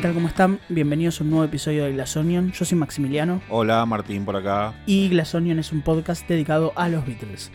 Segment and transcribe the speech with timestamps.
[0.00, 0.14] ¿qué tal?
[0.14, 0.60] ¿Cómo están?
[0.70, 2.52] Bienvenidos a un nuevo episodio de Glass Onion.
[2.52, 4.72] Yo soy Maximiliano Hola, Martín por acá.
[4.86, 7.50] y Glass Onion es un podcast dedicado a los Beatles.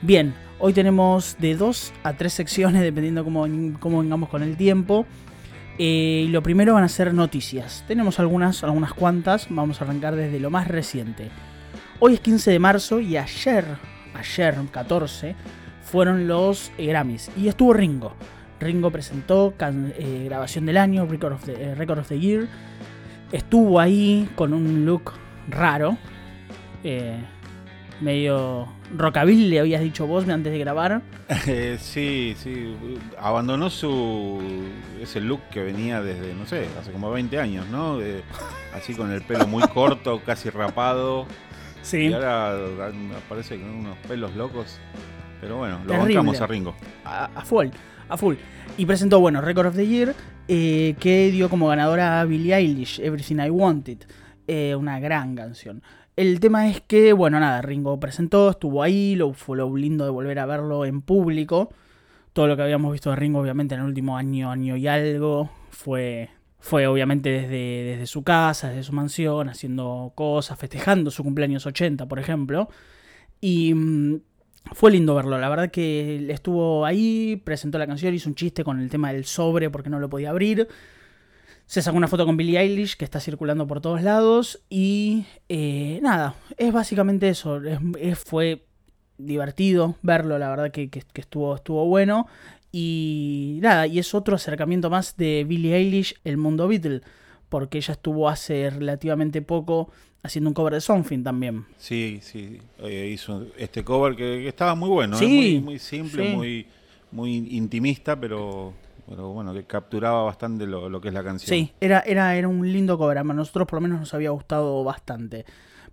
[0.00, 3.48] Bien, hoy tenemos de dos a tres secciones, dependiendo cómo,
[3.80, 5.06] cómo vengamos con el tiempo.
[5.76, 7.84] Eh, y lo primero van a ser noticias.
[7.88, 9.48] Tenemos algunas, algunas cuantas.
[9.50, 11.30] Vamos a arrancar desde lo más reciente.
[11.98, 13.64] Hoy es 15 de marzo y ayer,
[14.14, 15.34] ayer 14,
[15.82, 17.28] fueron los Grammys.
[17.36, 18.14] Y estuvo Ringo.
[18.60, 22.48] Ringo presentó can- eh, grabación del año, Record of, the, eh, Record of the Year.
[23.32, 25.12] Estuvo ahí con un look
[25.48, 25.96] raro.
[26.84, 27.16] eh,
[28.00, 31.02] medio rockabilly, le habías dicho vos antes de grabar.
[31.46, 32.74] Eh, sí, sí.
[33.18, 34.40] Abandonó su
[35.02, 37.98] ese look que venía desde, no sé, hace como 20 años, ¿no?
[37.98, 38.22] De-
[38.74, 41.26] así con el pelo muy corto, casi rapado.
[41.82, 42.06] Sí.
[42.08, 42.56] Y ahora
[43.26, 44.78] aparece con unos pelos locos.
[45.40, 46.14] Pero bueno, lo Terrible.
[46.16, 46.74] bancamos a Ringo.
[47.04, 47.66] a, a full,
[48.08, 48.36] a full.
[48.76, 50.14] Y presentó, bueno, Record of the Year,
[50.46, 53.98] eh, que dio como ganadora a Billie Eilish, Everything I Wanted.
[54.46, 55.82] eh, una gran canción.
[56.16, 60.10] El tema es que, bueno, nada, Ringo presentó, estuvo ahí, lo, fue lo lindo de
[60.10, 61.68] volver a verlo en público.
[62.32, 65.50] Todo lo que habíamos visto de Ringo, obviamente, en el último año, año y algo,
[65.70, 71.66] fue, fue obviamente desde, desde su casa, desde su mansión, haciendo cosas, festejando su cumpleaños
[71.66, 72.68] 80, por ejemplo.
[73.40, 74.20] Y mm,
[74.74, 78.80] fue lindo verlo, la verdad que estuvo ahí, presentó la canción, hizo un chiste con
[78.80, 80.68] el tema del sobre porque no lo podía abrir.
[81.66, 85.98] Se sacó una foto con Billie Eilish que está circulando por todos lados y eh,
[86.02, 87.62] nada, es básicamente eso.
[87.62, 88.64] Es- es- fue
[89.18, 92.26] divertido verlo, la verdad que estuvo, estuvo bueno.
[92.72, 97.00] Y nada, y es otro acercamiento más de Billie Eilish, el mundo Beatle,
[97.48, 99.90] porque ella estuvo hace relativamente poco
[100.22, 101.66] haciendo un cover de Something también.
[101.76, 102.60] Sí, sí.
[102.78, 105.18] eh, hizo este cover que, que estaba muy bueno, ¿eh?
[105.18, 106.36] Sí, muy, muy simple, sí.
[106.36, 106.66] muy,
[107.12, 108.74] muy intimista, pero,
[109.08, 111.48] pero bueno, que capturaba bastante lo, lo que es la canción.
[111.48, 113.18] Sí, era, era, era un lindo cover.
[113.18, 115.44] A nosotros por lo menos nos había gustado bastante.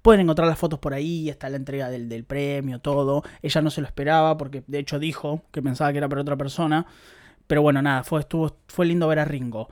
[0.01, 3.23] Pueden encontrar las fotos por ahí, está la entrega del, del premio, todo.
[3.41, 6.35] Ella no se lo esperaba porque de hecho dijo que pensaba que era para otra
[6.35, 6.85] persona.
[7.47, 9.67] Pero bueno, nada, fue, estuvo, fue lindo ver a Ringo.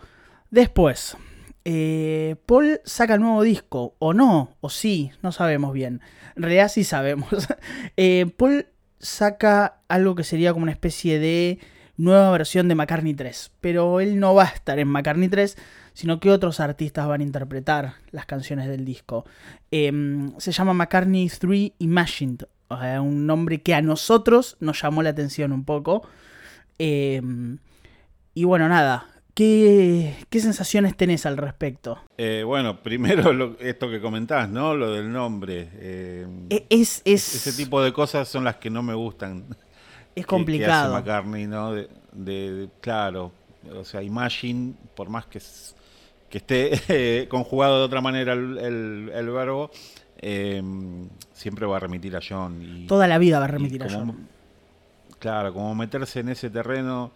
[0.50, 1.18] Después,
[1.66, 6.02] eh, Paul saca el nuevo disco, o no, o sí, no sabemos bien.
[6.36, 7.30] En realidad sí sabemos.
[7.96, 8.68] Eh, Paul
[9.00, 11.60] saca algo que sería como una especie de
[11.98, 13.52] nueva versión de McCartney 3.
[13.62, 15.58] Pero él no va a estar en McCartney 3,
[15.94, 19.26] sino que otros artistas van a interpretar las canciones del disco.
[19.72, 25.04] Em, se llama McCartney 3 Imagined, o sea, un nombre que a nosotros nos llamó
[25.04, 26.08] la atención un poco.
[26.80, 27.60] Em,
[28.34, 32.00] y bueno, nada, ¿qué, qué sensaciones tenés al respecto?
[32.18, 34.76] Eh, bueno, primero lo- esto que comentás, ¿no?
[34.76, 35.70] Lo del nombre.
[35.74, 39.46] eh, E- Es, es, Ese tipo de cosas son las que no me gustan.
[39.50, 40.96] es que- Que complicado.
[40.96, 41.74] hace McCartney, ¿no?
[41.74, 43.32] De, de- de- claro,
[43.76, 45.40] o sea, Imagine, por más que,
[46.30, 46.72] que esté
[47.24, 49.72] eh, conjugado de otra manera el, el- el verbo,
[50.26, 50.62] eh,
[51.34, 52.62] siempre va a remitir a John.
[52.62, 54.28] Y, Toda la vida va a remitir a como- John.
[55.20, 57.12] Claro, como meterse en ese terreno.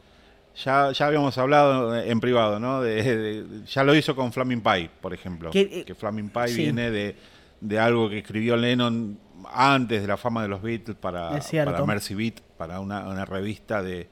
[0.64, 2.82] Ya, ya habíamos hablado en privado, ¿no?
[2.82, 5.52] De, de- ya lo hizo con Flaming Pie, por ejemplo.
[5.52, 6.58] Que, Que, eh, Flaming Pie sí.
[6.64, 7.16] viene de,
[7.62, 9.20] de algo que escribió Lennon
[9.54, 11.30] antes de la fama de los Beatles para,
[11.66, 14.08] para Mercy Beat, para una, una revista de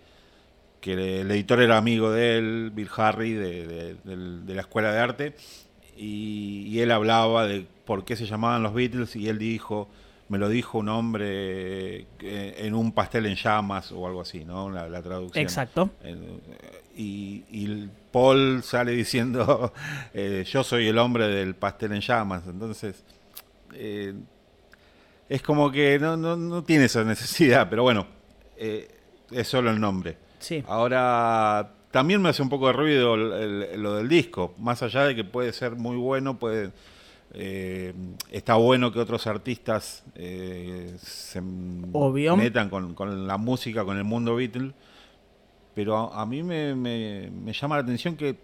[0.82, 5.36] que el editor era amigo de él, Bill Harry, de, de- la escuela de arte,
[5.98, 9.90] y, y él hablaba de por qué se llamaban los Beatles, y él dijo,
[10.28, 14.70] me lo dijo un hombre eh, en un pastel en llamas, o algo así, ¿no?
[14.72, 15.44] La, la traducción.
[15.44, 15.92] Exacto.
[16.04, 16.16] Eh,
[16.98, 19.72] y, y Paul sale diciendo,
[20.14, 22.44] eh, yo soy el hombre del pastel en llamas.
[22.48, 23.04] Entonces,
[23.74, 24.14] eh,
[25.30, 28.08] es como que no, no, no tiene esa necesidad, pero bueno,
[28.58, 28.88] eh,
[29.32, 30.18] es solo el nombre.
[30.40, 30.64] Sí.
[30.68, 35.06] Ahora, también me hace un poco de ruido el- el- lo del disco, más allá
[35.06, 36.72] de que puede ser muy bueno, puede...
[37.34, 37.94] eh,
[38.32, 41.42] está bueno que otros artistas eh, se
[41.92, 42.38] Obvio.
[42.38, 44.74] metan con, con la música, con el mundo Beatle,
[45.74, 48.38] pero a, a mí me, me- me llama la atención que,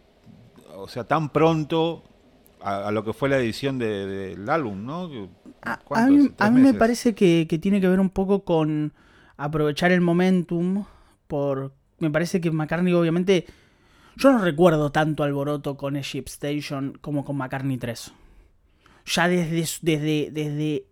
[0.75, 2.03] o sea, tan pronto
[2.61, 5.09] a, a lo que fue la edición de- del álbum, ¿no?
[5.61, 8.09] A, a ¿cuánto mí, a ¿Tres mí me parece que, que tiene que ver un
[8.09, 8.93] poco con
[9.37, 10.85] aprovechar el momentum.
[11.27, 13.45] Por, me parece que McCartney, obviamente.
[14.17, 18.11] Yo no recuerdo tanto alboroto con Egypt Station como con McCartney 3.
[19.05, 20.85] Ya desde, desde, desde,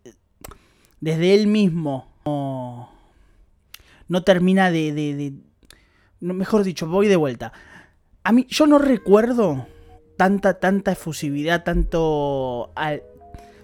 [1.00, 2.90] desde él mismo no,
[4.08, 5.34] no termina de, de-
[6.20, 7.54] mejor dicho, voy de vuelta.
[8.24, 9.68] A mí, yo no recuerdo
[10.18, 12.72] tanta, tanta efusividad, tanto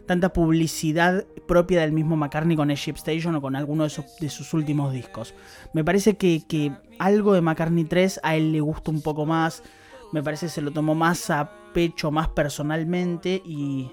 [0.06, 4.94] tanta publicidad propia del mismo McCartney con Egypt Station o con alguno de sus últimos
[4.94, 5.34] discos.
[5.74, 9.64] Me parece que, que algo de McCartney 3 a él le gusta un poco más.
[10.12, 13.92] me parece que se lo tomó más a pecho, más personalmente y,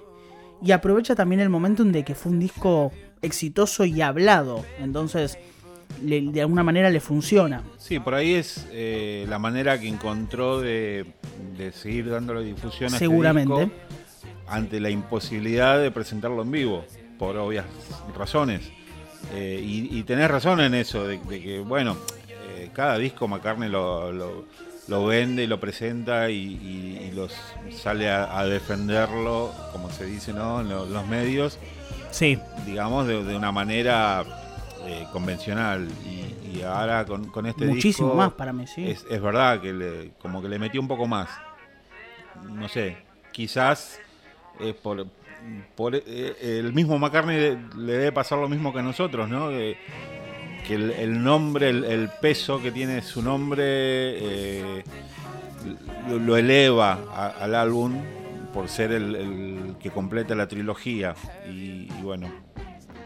[0.62, 4.64] y aprovecha también el momento en de que fue un disco exitoso y hablado.
[4.78, 5.38] Entonces,
[6.00, 7.62] de alguna manera le funciona.
[7.78, 11.12] Sí, por ahí es eh, la manera que encontró de,
[11.72, 13.70] seguir dándole difusión a este Seguramente.
[14.46, 16.84] ante la imposibilidad de presentarlo en vivo,
[17.18, 17.66] por obvias
[18.16, 18.70] razones.
[19.34, 21.96] Eh, y, tenés razón en eso, de, que, bueno,
[22.28, 24.46] eh, cada disco McCartney lo, lo,
[24.88, 27.32] vende y lo presenta y, los
[27.70, 30.60] sale a, defenderlo, como se dice, ¿no?
[30.60, 31.58] En los medios.
[32.10, 32.38] Sí.
[32.66, 34.24] Digamos, de, una manera
[34.84, 35.88] eh, convencional.
[36.04, 38.88] Y, ahora con, con este Muchísimo más para mí, sí.
[38.88, 41.28] Es, es verdad que le, como que le metió un poco más.
[42.48, 42.98] No sé,
[43.32, 43.98] quizás
[44.60, 45.06] es por,
[45.74, 49.50] por eh, el mismo McCartney le, debe pasar lo mismo que a nosotros, ¿no?
[50.66, 54.84] Que el, nombre, el, peso que tiene su nombre eh,
[56.08, 57.94] lo, eleva al álbum
[58.52, 61.14] por ser el, que completa la trilogía.
[61.46, 62.28] y bueno,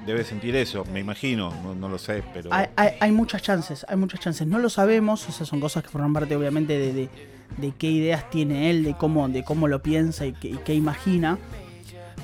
[0.07, 2.51] debe sentir eso, me imagino, no, lo sé, pero...
[2.77, 6.37] Hay, muchas chances, hay muchas chances, no lo sabemos, esas son cosas que forman parte
[6.37, 11.39] obviamente de, qué ideas tiene él, de cómo, de cómo lo piensa y qué, imagina.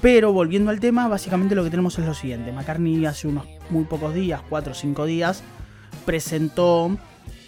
[0.03, 2.53] Pero volviendo al tema, básicamente lo que tenemos es lo siguiente.
[2.53, 5.43] McCartney hace unos muy pocos días, 4 o 5 días,
[6.05, 6.99] presentó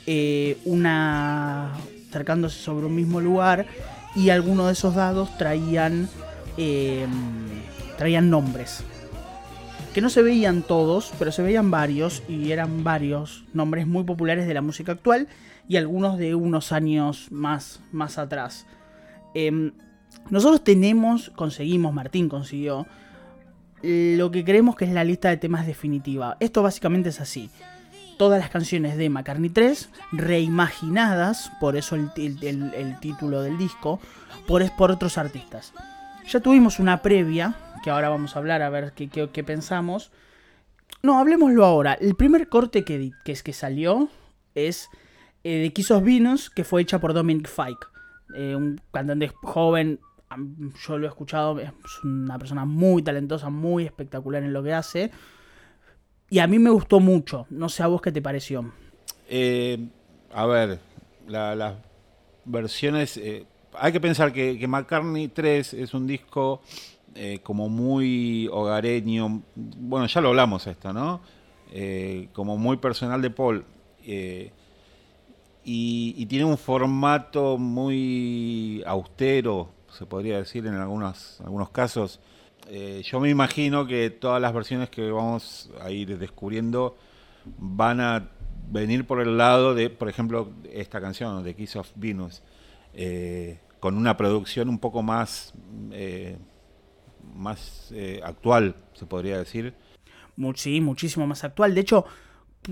[0.07, 1.73] eh, una...
[2.09, 3.67] acercándose sobre un mismo lugar
[4.15, 6.09] y algunos de esos dados traían,
[6.57, 7.07] eh,
[7.99, 8.85] traían nombres
[9.95, 14.45] que no se veían todos, pero se veían varios y eran varios nombres muy populares
[14.49, 15.29] de la música actual
[15.69, 18.67] y algunos de unos años más, más atrás.
[19.35, 19.71] Em,
[20.31, 22.87] nosotros tenemos, conseguimos, Martín consiguió,
[23.83, 26.37] lo que creemos que es la lista de temas definitiva.
[26.41, 27.51] Esto básicamente es así.
[28.17, 32.11] Todas las canciones de McCartney 3, reimaginadas, por eso el,
[33.01, 34.01] título del disco,
[34.47, 35.75] por, por otros artistas.
[36.27, 40.11] Ya tuvimos una previa que ahora vamos a hablar a ver qué, pensamos.
[41.03, 41.93] No, hablemoslo ahora.
[41.95, 44.09] El primer corte que, que, que salió
[44.55, 44.89] es
[45.43, 47.94] eh, de of Venus, que fue hecha por Dominic Fike.
[48.35, 50.01] Eh, un cantante joven,
[50.87, 51.71] yo lo he escuchado, es
[52.03, 55.11] una persona muy talentosa, muy espectacular en lo que hace.
[56.31, 57.47] Y a mí me gustó mucho.
[57.51, 58.73] No sé a vos qué te pareció.
[59.29, 59.79] Eh,
[60.33, 60.81] a ver,
[61.27, 61.75] las
[62.45, 63.21] versiones...
[63.79, 66.63] hay que pensar que, McCartney 3 es un disco
[67.17, 71.21] eh, como muy hogareño, bueno, ya lo hablamos esto, ¿no?
[71.73, 73.65] Eh, como muy personal de Paul.
[75.65, 82.21] Eh, y, tiene un formato muy austero, se podría decir en algunos, algunos casos.
[83.03, 86.97] yo me imagino que todas las versiones que vamos a ir descubriendo
[87.59, 88.31] van a
[88.71, 92.43] venir por el lado de, por ejemplo, esta canción, de Kiss of Venus,
[93.81, 95.53] con una producción un poco más
[97.35, 99.75] más eh, actual, se podría decir.
[100.57, 101.75] Sí, muchísimo más actual.
[101.75, 102.05] De hecho,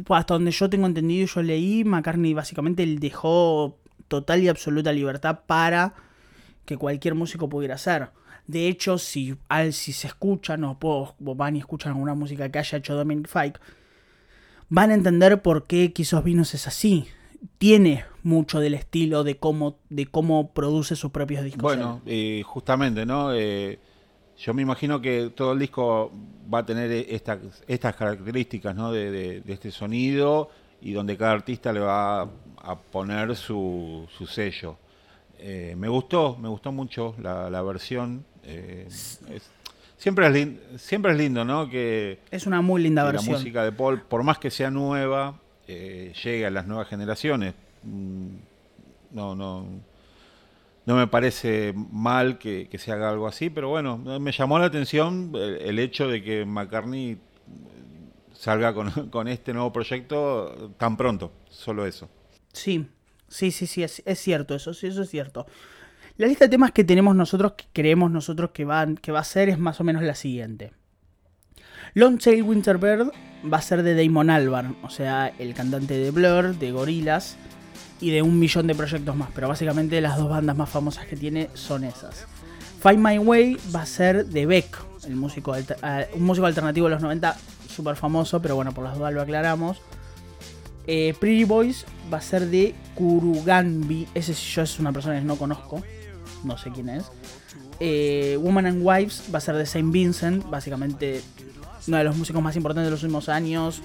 [0.09, 3.79] hasta donde yo tengo entendido, yo leí, McCartney básicamente le dejó
[4.09, 5.94] total y absoluta libertad para
[6.65, 8.11] que cualquier músico pudiera hacer.
[8.47, 10.77] De hecho, si, al, si se escuchan o
[11.20, 13.61] van y escuchan alguna música que haya hecho Dominic Fike,
[14.69, 17.06] van a entender por qué Quizos Vinos es así.
[17.58, 21.63] Tiene mucho del estilo de cómo, de cómo produce sus propios discos.
[21.63, 23.32] Bueno, eh, justamente, ¿no?
[23.34, 23.79] Eh,
[24.43, 26.11] yo me imagino que todo el disco
[26.53, 28.91] va a tener esta, estas características ¿no?
[28.91, 34.77] de, este sonido y donde cada artista le va a, poner su, su sello.
[35.39, 38.25] Eh, me gustó, me gustó mucho la, versión.
[38.43, 38.89] Eh,
[39.96, 41.70] siempre, es siempre es lindo, ¿no?
[41.70, 43.34] Que, es una muy linda versión.
[43.34, 47.55] La música de Paul, por más que sea nueva, eh, llegue a las nuevas generaciones.
[47.84, 48.34] Mm,
[49.13, 49.92] no, no
[50.84, 55.32] no me parece mal que, se haga algo así, pero bueno, me llamó la atención
[55.34, 57.19] el, hecho de que McCartney
[58.32, 58.74] salga
[59.10, 62.08] con, este nuevo proyecto tan pronto, solo eso.
[62.53, 62.86] Sí,
[63.29, 65.46] sí, sí, sí, es, cierto, eso sí, eso es cierto.
[66.17, 69.24] La lista de temas que tenemos nosotros, que creemos nosotros que, van, que va a
[69.24, 70.72] ser, es más o menos la siguiente.
[71.94, 73.10] Long Tail Winterbird
[73.51, 77.36] va a ser de Damon Albarn, o sea, el cantante de Blur, de Gorillaz,
[78.03, 81.17] y de un millón de proyectos más, pero básicamente las dos bandas más famosas que
[81.17, 82.27] tiene son esas.
[82.82, 86.94] Find My Way va a ser de Beck, el músico ah, un músico alternativo de
[86.94, 87.37] los 90,
[87.69, 89.81] súper famoso, pero bueno, por las dudas lo aclaramos.
[90.89, 95.37] Eh, Pretty Boys va a ser de Kuruganbi, ese yo es una persona que no
[95.37, 95.81] conozco,
[96.43, 97.05] no sé quién es.
[97.79, 101.23] Eh, Woman and Wives va a ser de Saint Vincent, básicamente
[101.87, 103.81] uno de los músicos más importantes de los últimos años,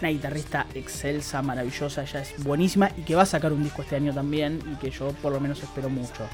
[0.00, 3.96] una guitarrista excelsa, maravillosa, ella es buenísima y que va a sacar un disco este
[3.96, 6.26] año también y que yo por lo menos espero mucho.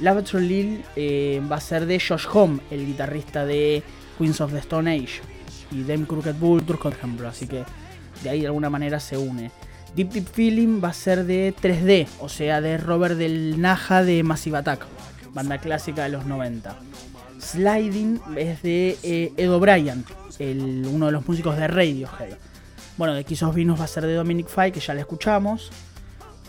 [0.00, 3.82] Lavature Lil eh, va a ser de Josh Home, el guitarrista de
[4.18, 5.20] Queens of the Stone Age
[5.70, 7.64] y Dem Crooked Vultures, por ejemplo, así que
[8.22, 9.50] de ahí de alguna manera se une.
[9.94, 14.22] Deep Deep Feeling va a ser de 3D, o sea, de Robert del Naja de
[14.22, 14.86] Massive Attack,
[15.34, 16.76] banda clásica de los 90.
[17.40, 20.04] Sliding es de eh, Ed O'Brien,
[20.38, 22.49] uno de los músicos de Radiohead.
[23.00, 25.70] Bueno, de Kiss of va a ser de Dominic Fay, que ya le escuchamos.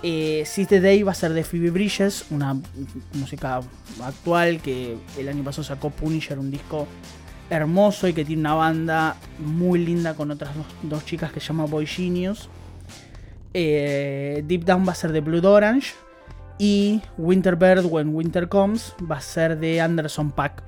[0.04, 2.58] Eh, Day va a ser de Phoebe Bridges, una
[3.14, 3.62] música
[4.04, 6.90] actual que el año pasado sacó Punisher, un disco
[7.50, 10.52] hermoso y que tiene una banda muy linda con otras
[10.84, 12.50] dos, chicas que se llama Boy Genius.
[13.54, 15.94] Eh, Deep Down va a ser de Blood Orange.
[16.60, 20.64] Y Winter Bird When Winter Comes va a ser de Anderson Pack,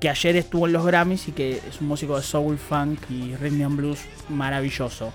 [0.00, 3.36] que ayer estuvo en los Grammys y que es un músico de soul, funk y
[3.36, 5.12] rhythm blues maravilloso.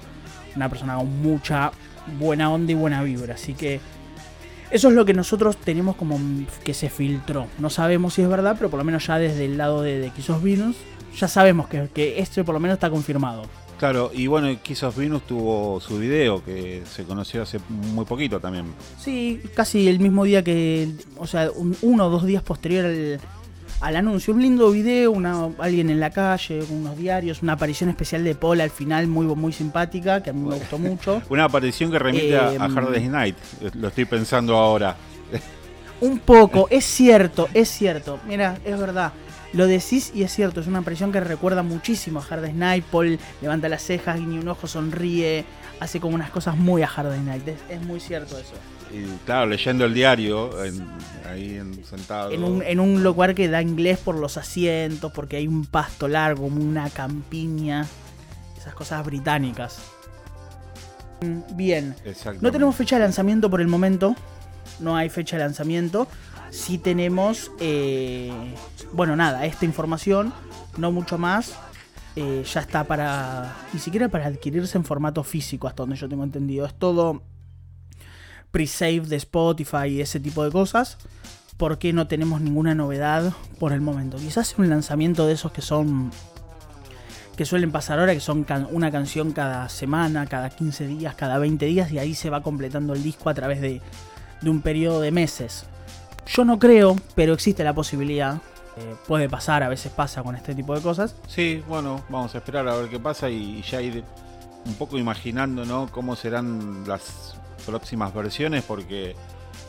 [0.56, 1.72] Una persona con mucha
[2.20, 3.36] buena onda y buena vibra.
[3.36, 3.80] Así que
[4.72, 6.20] eso es lo que nosotros tenemos como
[6.64, 7.48] que se filtró.
[7.60, 10.12] No sabemos si es verdad, pero por lo menos ya desde el lado de, de
[10.42, 10.76] Venus
[11.16, 13.44] ya sabemos que, que esto por lo menos está confirmado.
[13.78, 18.40] Claro, y bueno, Kiss of Venus tuvo su video que se conoció hace muy poquito
[18.40, 18.66] también.
[18.98, 21.50] Sí, casi el mismo día que, o sea,
[21.82, 23.20] uno o dos días posterior al,
[23.84, 24.34] anuncio.
[24.34, 28.62] Un lindo video, una, alguien en la calle, unos diarios, una aparición especial de Paul
[28.62, 31.22] al final muy, muy simpática, que a mí me gustó mucho.
[31.30, 33.36] una aparición que remite a, a em, Hard Day's Night,
[33.74, 34.96] lo estoy pensando ahora.
[36.02, 38.20] Un poco, es cierto, es cierto.
[38.28, 39.14] Mira, es verdad.
[39.54, 42.84] Lo decís y es cierto, es una impresión que recuerda muchísimo a Hard Night.
[42.86, 45.46] Paul levanta las cejas, ni un ojo, sonríe,
[45.80, 47.48] hace como unas cosas muy a Hard Night.
[47.70, 48.54] Es, muy cierto eso.
[48.92, 50.52] Y claro, leyendo el diario,
[51.28, 52.32] ahí sentado.
[52.32, 56.08] En un, en un lugar que da inglés por los asientos, porque hay un pasto
[56.08, 57.88] largo, una campiña,
[58.58, 59.80] esas cosas británicas.
[61.54, 61.96] Bien,
[62.42, 64.16] no tenemos fecha de lanzamiento por el momento.
[64.80, 66.08] No hay fecha de lanzamiento
[66.54, 68.32] si tenemos, eh,
[68.92, 70.32] bueno, nada, esta información,
[70.78, 71.54] no mucho más.
[72.16, 76.24] Eh, ya está para, ni siquiera para adquirirse en formato físico, hasta donde yo tengo
[76.24, 76.66] entendido.
[76.66, 77.24] Es todo
[78.52, 80.98] pre-save de Spotify y ese tipo de cosas.
[81.58, 84.18] Porque no tenemos ninguna novedad por el momento.
[84.18, 86.12] Quizás un lanzamiento de esos que son
[87.36, 91.66] que suelen pasar ahora, que son una canción cada semana, cada 15 días, cada 20
[91.66, 93.82] días, y ahí se va completando el disco a través de,
[94.42, 95.66] de un periodo de meses.
[96.28, 98.40] Yo no creo, pero existe la posibilidad.
[98.76, 101.16] Eh, puede pasar, a veces pasa con este tipo de cosas.
[101.28, 104.04] Sí, bueno, vamos a esperar a ver qué pasa y, ya ir
[104.66, 105.90] un poco imaginando ¿no?
[105.92, 109.16] cómo serán las próximas versiones porque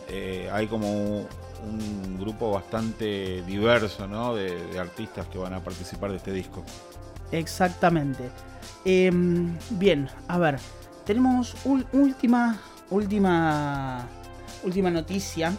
[0.09, 4.35] eh, hay como un, grupo bastante diverso ¿no?
[4.35, 6.65] de, artistas que van a participar de este disco.
[7.31, 8.31] Exactamente.
[8.87, 10.59] Em, bien, a ver,
[11.05, 11.55] tenemos
[11.93, 12.59] última,
[12.89, 14.07] última,
[14.63, 15.53] última noticia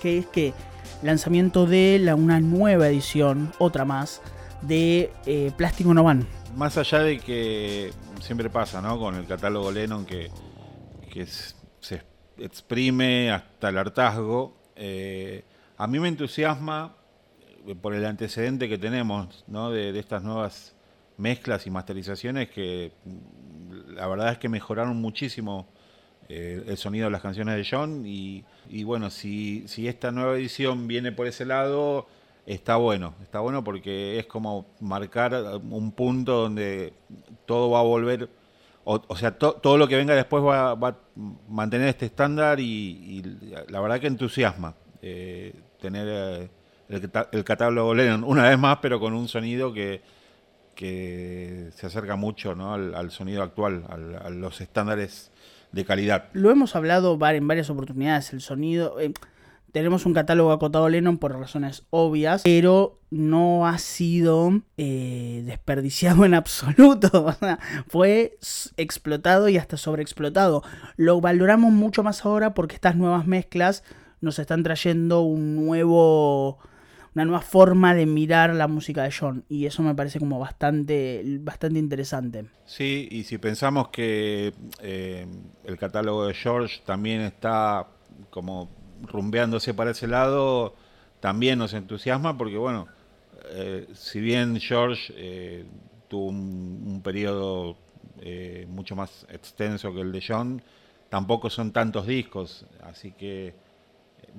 [0.00, 0.54] que es que
[1.02, 4.22] lanzamiento de la, una nueva edición, otra más,
[4.62, 6.26] de eh, Plástico No Van.
[6.56, 8.98] Más allá de que siempre pasa, ¿no?
[8.98, 10.30] Con el catálogo Lennon que,
[11.80, 12.02] se
[12.38, 15.44] exprime hasta el hartazgo, eh,
[15.76, 16.94] a mí me entusiasma
[17.66, 19.70] eh, por el antecedente que tenemos, ¿no?
[19.70, 20.74] De, de estas nuevas
[21.16, 25.68] mezclas y masterizaciones que mm, la verdad es que mejoraron muchísimo
[26.30, 28.44] eh, el sonido de las canciones de John y,
[28.84, 32.06] bueno, si, si esta nueva edición viene por ese lado,
[32.44, 35.34] está bueno, está bueno porque es como marcar
[35.70, 36.92] un punto donde
[37.46, 38.28] todo va a volver,
[38.84, 40.96] o, sea, todo lo que venga después va, a
[41.48, 43.22] mantener este estándar y,
[43.68, 46.50] la verdad que entusiasma eh, tener eh,
[47.32, 50.02] el, catálogo Lennon una vez más, pero con un sonido que,
[50.74, 52.74] que se acerca mucho ¿no?
[52.74, 53.84] al, sonido actual,
[54.22, 55.30] a los estándares
[55.72, 56.28] de calidad.
[56.32, 59.00] Lo hemos hablado en varias oportunidades, el sonido...
[59.00, 59.12] Eh,
[59.72, 66.34] tenemos un catálogo acotado Lennon por razones obvias, pero no ha sido eh, desperdiciado en
[66.34, 67.36] absoluto.
[67.88, 68.38] Fue
[68.76, 70.62] explotado y hasta sobreexplotado.
[70.96, 73.84] Lo valoramos mucho más ahora porque estas nuevas mezclas
[74.20, 76.58] nos están trayendo un nuevo
[77.14, 81.22] una nueva forma de mirar la música de John y eso me parece como bastante,
[81.40, 82.46] bastante interesante.
[82.66, 85.26] Sí, y si pensamos que eh,
[85.64, 87.86] el catálogo de George también está
[88.30, 88.68] como
[89.02, 90.74] rumbeándose para ese lado,
[91.20, 92.86] también nos entusiasma porque bueno,
[93.50, 95.64] eh, si bien George eh,
[96.08, 97.76] tuvo un, un periodo
[98.66, 100.60] mucho más extenso que el de John,
[101.08, 103.54] tampoco son tantos discos, así que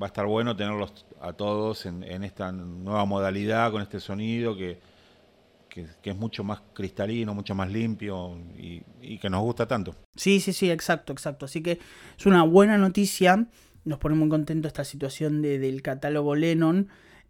[0.02, 4.80] va a estar bueno tenerlos a todos en, esta nueva modalidad, con este sonido que,
[5.68, 9.96] que, es mucho más cristalino, mucho más limpio y, que nos gusta tanto.
[10.16, 11.46] Sí, sí, sí, exacto, exacto.
[11.46, 11.80] Así que
[12.18, 13.48] es una buena noticia.
[13.84, 16.88] Nos pone muy contentos esta situación de, del catálogo Lennon.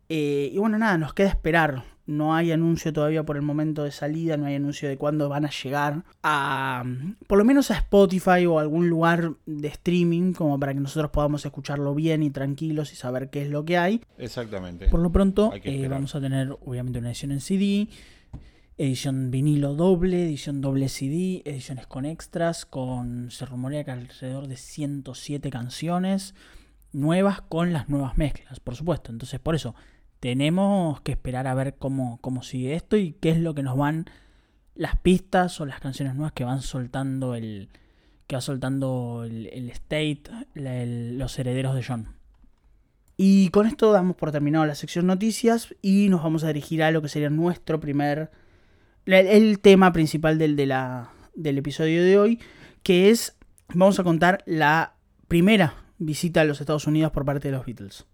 [0.10, 1.84] Eh, y bueno, nada, nos queda esperar.
[2.10, 5.46] No hay anuncio todavía por el momento de salida, no hay anuncio de cuándo van
[5.46, 6.84] a llegar a,
[7.28, 11.46] por lo menos a Spotify o algún lugar de streaming, como para que nosotros podamos
[11.46, 14.02] escucharlo bien y tranquilos y saber qué es lo que hay.
[14.18, 14.88] Exactamente.
[14.88, 17.90] Por lo pronto, eh, vamos a tener obviamente una edición en CD,
[18.80, 24.58] edición vinilo doble, edición doble CD, ediciones con extras, con se rumorea que alrededor de
[24.58, 26.34] 107 canciones
[26.92, 29.12] nuevas con las nuevas mezclas, por supuesto.
[29.12, 29.76] Entonces, por eso
[30.20, 33.78] tenemos que esperar a ver cómo, cómo sigue esto y qué es lo que nos
[33.78, 34.06] van
[34.76, 37.70] las pistas o las canciones nuevas que van soltando el
[38.30, 40.22] que va soltando el, State,
[40.54, 42.10] los herederos de John.
[43.18, 46.92] Y con esto damos por terminado la sección noticias y nos vamos a dirigir a
[46.92, 48.30] lo que sería nuestro primer.
[49.08, 52.40] el tema principal del, del episodio de hoy,
[52.84, 53.36] que es.
[53.70, 54.94] Vamos a contar la
[55.28, 58.06] primera visita a los Estados Unidos por parte de los Beatles.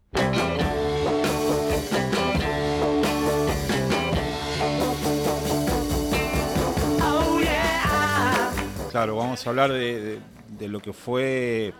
[8.95, 10.19] Claro, vamos a hablar de, de-
[10.57, 11.73] de lo que fue,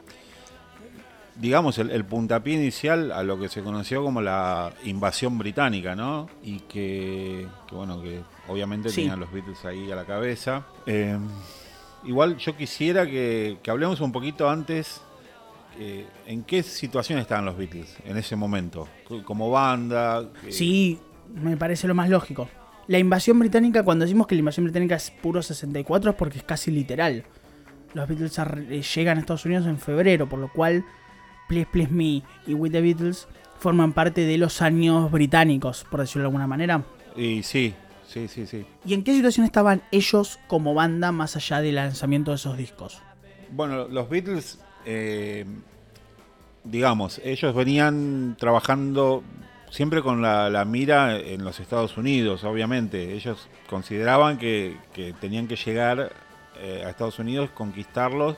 [1.38, 6.30] digamos, el, el puntapié inicial a lo que se conoció como la invasión británica, ¿no?
[6.44, 8.20] Y que, que, bueno, que
[8.50, 8.98] obviamente Sí.
[9.04, 10.66] tenían los Beatles ahí a la cabeza.
[10.88, 11.18] Eh,
[12.04, 15.00] igual yo quisiera que, que hablemos un poquito antes.
[15.80, 18.90] eh, ¿En qué situación estaban los Beatles en ese momento?
[19.24, 20.22] Como banda.
[20.46, 21.00] eh, Sí,
[21.34, 22.50] me parece lo más lógico.
[22.88, 26.44] La invasión británica, cuando decimos que la invasión británica es puro 64, es porque es
[26.44, 27.24] casi literal.
[27.94, 30.86] Los Beatles eh, llegan a Estados Unidos en febrero, por lo cual
[31.48, 33.28] Please Please Me y With the Beatles
[33.60, 36.84] forman parte de los años británicos, por decirlo de alguna manera.
[37.16, 37.74] Y sí,
[38.08, 38.66] sí, sí, sí.
[38.86, 43.02] ¿Y en qué situación estaban ellos como banda más allá del lanzamiento de esos discos?
[43.52, 45.46] Bueno, los Beatles, eh,
[46.64, 49.24] digamos, ellos venían trabajando
[49.70, 53.14] siempre con la, mira en los Estados Unidos, obviamente.
[53.14, 54.78] Ellos consideraban que,
[55.20, 56.12] tenían que llegar
[56.60, 58.38] eh, a Estados Unidos, conquistarlos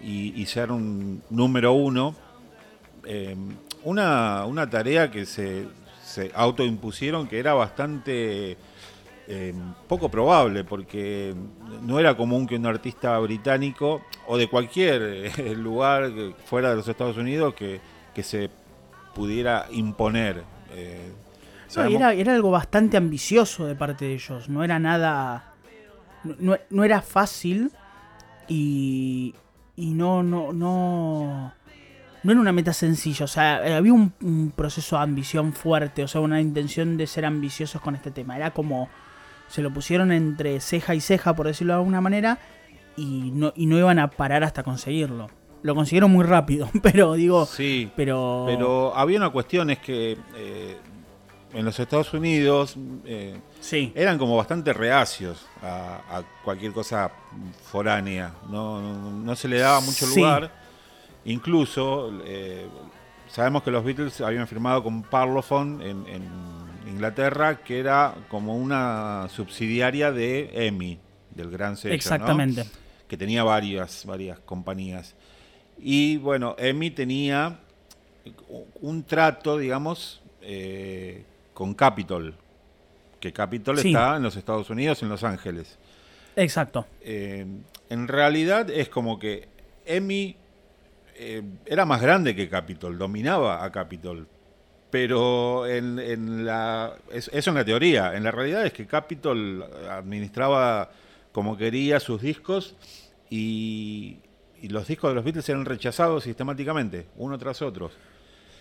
[0.00, 2.14] y, ser un número uno.
[3.04, 3.36] Eh,
[3.84, 5.66] una, tarea que se,
[6.34, 8.56] autoimpusieron que era bastante
[9.28, 9.54] eh,
[9.86, 11.34] poco probable, porque
[11.82, 15.02] no era común que un artista británico o de cualquier
[15.36, 16.10] eh, lugar
[16.46, 17.80] fuera de los Estados Unidos que,
[18.14, 18.50] que se
[19.14, 20.44] pudiera imponer.
[20.72, 21.12] eh,
[21.82, 24.48] No, era, era algo bastante ambicioso de parte de ellos.
[24.48, 25.52] No era nada.
[26.24, 27.70] No, no- no era fácil.
[28.48, 29.34] Y.
[29.76, 31.52] Y no, no, no.
[32.24, 33.24] No era una meta sencilla.
[33.24, 36.02] O sea, eh, había un, un proceso de ambición fuerte.
[36.02, 38.36] O sea, una intención de ser ambiciosos con este tema.
[38.36, 38.88] Era como.
[39.48, 42.38] Se lo pusieron entre ceja y ceja, por decirlo de alguna manera.
[42.96, 45.28] Y no, y no iban a parar hasta conseguirlo.
[45.62, 46.70] Lo consiguieron muy rápido.
[46.82, 47.46] Pero digo.
[47.46, 48.44] sí, Pero.
[48.46, 50.76] pero había una cuestión, es que eh,
[51.52, 53.92] en los Estados Unidos eh, Sí.
[53.96, 57.10] eran como bastante reacios a, a cualquier cosa
[57.64, 58.32] foránea.
[58.50, 60.20] No, no, no se le daba mucho Sí.
[60.20, 60.52] lugar.
[61.24, 62.66] Incluso eh,
[63.28, 66.22] sabemos que los Beatles habían firmado con Parlophone en, en
[66.88, 70.98] Inglaterra, que era como una subsidiaria de EMI,
[71.34, 71.90] del gran sello.
[71.92, 71.96] ¿no?
[71.96, 72.64] Exactamente.
[73.08, 75.14] que tenía varias, varias compañías.
[75.80, 77.58] Y bueno, EMI tenía
[78.80, 81.22] un trato, digamos, eh,
[81.54, 82.34] con Capitol,
[83.20, 83.88] que Capitol Sí.
[83.88, 85.78] está en los Estados Unidos, en Los Ángeles.
[86.36, 86.86] Exacto.
[87.02, 87.46] Eh,
[87.90, 89.48] en realidad es como que
[89.86, 90.36] EMI
[91.20, 94.28] eh, era más grande que Capitol, dominaba a Capitol.
[94.90, 98.14] Pero en, en la, es- eso en la teoría.
[98.14, 100.90] En la realidad es que Capitol administraba
[101.32, 102.74] como quería sus discos
[103.28, 104.16] y,
[104.62, 107.90] y los discos de los Beatles eran rechazados sistemáticamente, uno tras otro.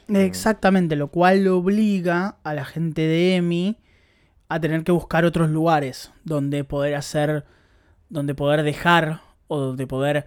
[0.07, 3.77] Exactamente, lo cual obliga a la gente de EMI
[4.49, 7.43] a tener que buscar otros lugares donde poder hacer,
[8.09, 10.25] donde poder dejar o donde poder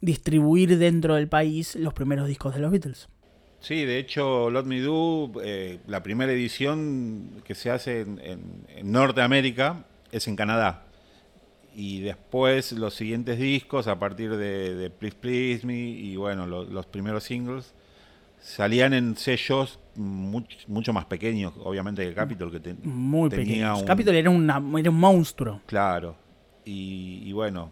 [0.00, 3.08] distribuir dentro del país los primeros discos de los Beatles.
[3.60, 8.66] Sí, de hecho, Lot Me Do, eh, la primera edición que se hace en, en-
[8.68, 10.84] en Norteamérica es en Canadá.
[11.74, 16.64] Y después los siguientes discos, a partir de, de Please Please Me y bueno, lo-
[16.64, 17.74] los primeros singles,
[18.40, 23.84] salían en sellos much- mucho más pequeños, obviamente, que Capitol, que te- Muy tenía un-
[23.84, 25.60] Capitol era, una, era un monstruo.
[25.66, 26.14] Claro.
[26.64, 27.70] Y, y bueno,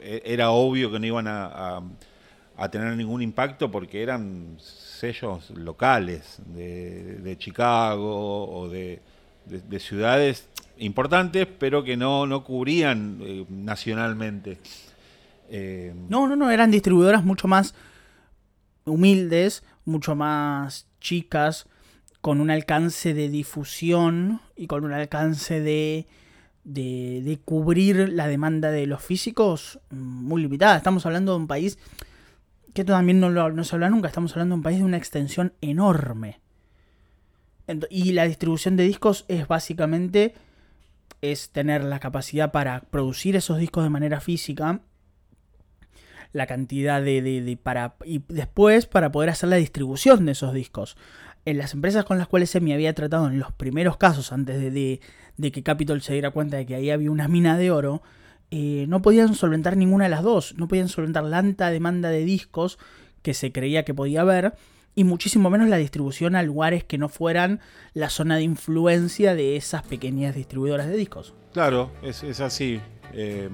[0.00, 1.82] e- era obvio que no iban a, a-
[2.56, 9.00] a tener ningún impacto porque eran sellos locales de, de Chicago o de,
[9.46, 14.58] de- de ciudades importantes, pero que no, no cubrían eh, nacionalmente.
[15.48, 17.74] Eh, no, no, no, eran distribuidoras mucho más
[18.84, 21.66] humildes, mucho más chicas,
[22.20, 26.06] con un alcance de difusión y con un alcance de,
[26.64, 30.76] de, cubrir la demanda de los físicos muy limitada.
[30.76, 31.78] Estamos hablando de un país
[32.72, 36.40] que también no se habla nunca, estamos hablando de un país de una extensión enorme.
[37.88, 40.34] Y la distribución de discos es básicamente
[41.22, 44.80] es tener la capacidad para producir esos discos de manera física,
[46.32, 50.96] la cantidad de, de, para y después para poder hacer la distribución de esos discos.
[51.46, 54.60] En las empresas con las cuales se me había tratado en los primeros casos, antes
[54.60, 55.00] de,
[55.36, 58.02] de que Capitol se diera cuenta de que ahí había una mina de oro,
[58.50, 62.24] eh, no podían solventar ninguna de las dos, no podían solventar la alta demanda de
[62.24, 62.78] discos
[63.22, 64.54] que se creía que podía haber
[64.94, 67.60] y muchísimo menos la distribución a lugares que no fueran
[67.94, 71.34] la zona de influencia de esas pequeñas distribuidoras de discos.
[71.52, 72.80] Claro, es, así.
[73.12, 73.48] Eh,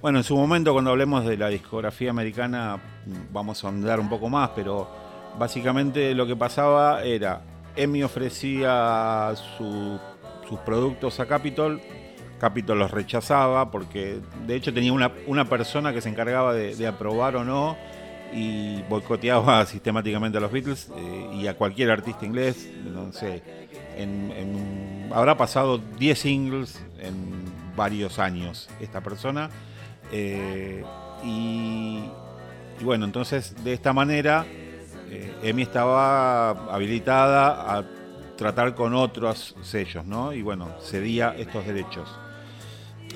[0.00, 2.80] bueno, en su momento cuando hablemos de la discografía americana
[3.32, 4.88] vamos a ahondar un poco más, pero
[5.38, 7.42] básicamente lo que pasaba era,
[7.76, 11.80] EMI ofrecía sus productos a Capitol,
[12.38, 17.36] Capitol los rechazaba porque de hecho tenía una, una persona que se encargaba de aprobar
[17.36, 17.76] o no
[18.32, 22.70] y boicoteaba sistemáticamente a los Beatles eh, y a cualquier artista inglés.
[22.84, 23.42] No sé,
[25.12, 27.44] habrá pasado 10 singles en
[27.76, 29.50] varios años esta persona.
[30.12, 30.82] Eh,
[31.24, 32.00] y,
[32.82, 34.46] bueno, entonces de esta manera
[35.10, 37.84] eh, Emi estaba habilitada a
[38.36, 40.32] tratar con otros sellos, ¿no?
[40.32, 42.08] Y bueno, cedía estos derechos.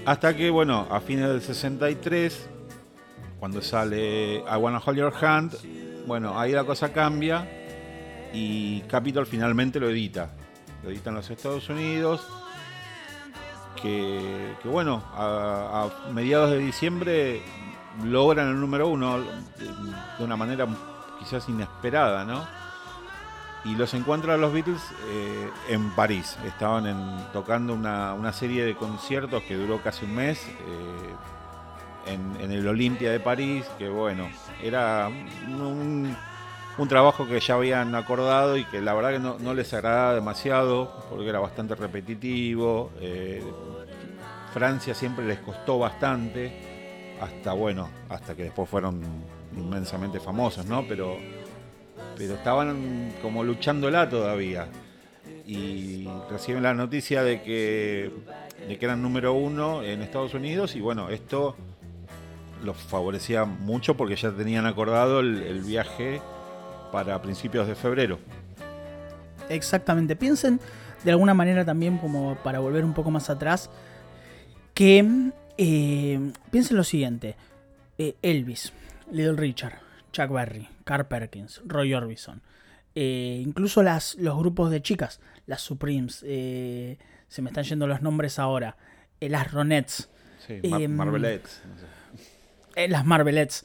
[0.05, 2.51] Hasta que, bueno, a fines del 63
[3.43, 5.57] cuando sale I Wanna Hold Your Hand,
[6.07, 7.45] bueno, ahí la cosa cambia
[8.33, 10.31] y Capitol finalmente lo edita.
[10.85, 12.25] Lo edita en los Estados Unidos.
[13.83, 17.43] Que, bueno, a, mediados de diciembre
[18.05, 19.25] logran el número uno de,
[20.21, 20.69] una manera
[21.19, 22.47] quizás inesperada, ¿no?
[23.65, 26.39] Y los encuentran a los Beatles eh, en París.
[26.47, 30.47] Estaban tocando una, serie de conciertos que duró casi un mes.
[30.47, 31.32] Eh,
[32.07, 34.29] en, el Olimpia de París, que bueno,
[34.63, 36.17] era un,
[36.89, 41.29] trabajo que ya habían acordado y que la verdad que no, les agradaba demasiado, porque
[41.29, 42.91] era bastante repetitivo.
[43.01, 43.43] Eh,
[44.53, 49.01] Francia siempre les costó bastante, hasta bueno, hasta que después fueron
[49.57, 50.85] inmensamente famosos, ¿no?
[50.87, 51.17] Pero,
[52.17, 54.69] pero estaban como luchándola todavía.
[55.47, 58.11] Y reciben la noticia de que,
[58.69, 61.57] de que eran número uno en Estados Unidos y bueno, esto
[62.63, 66.21] los favorecía mucho porque ya tenían acordado el, viaje
[66.91, 68.19] para principios de febrero.
[69.49, 70.17] Exactamente.
[70.17, 70.61] Piensen
[71.05, 73.71] de alguna manera también, como para volver un poco más atrás,
[74.75, 77.37] que eh, piensen lo siguiente.
[77.99, 78.73] Eh, Elvis,
[79.11, 79.81] Little Richard,
[80.13, 82.43] Chuck Berry, Carl Perkins, Roy Orbison,
[82.95, 88.39] eh, incluso las, los grupos de chicas, las Supremes, se me están yendo los nombres
[88.39, 88.77] ahora,
[89.21, 90.09] las Ronettes.
[90.47, 91.63] Sí, Marvelettes.
[91.65, 92.02] Eh,
[92.89, 93.65] las Marvelettes,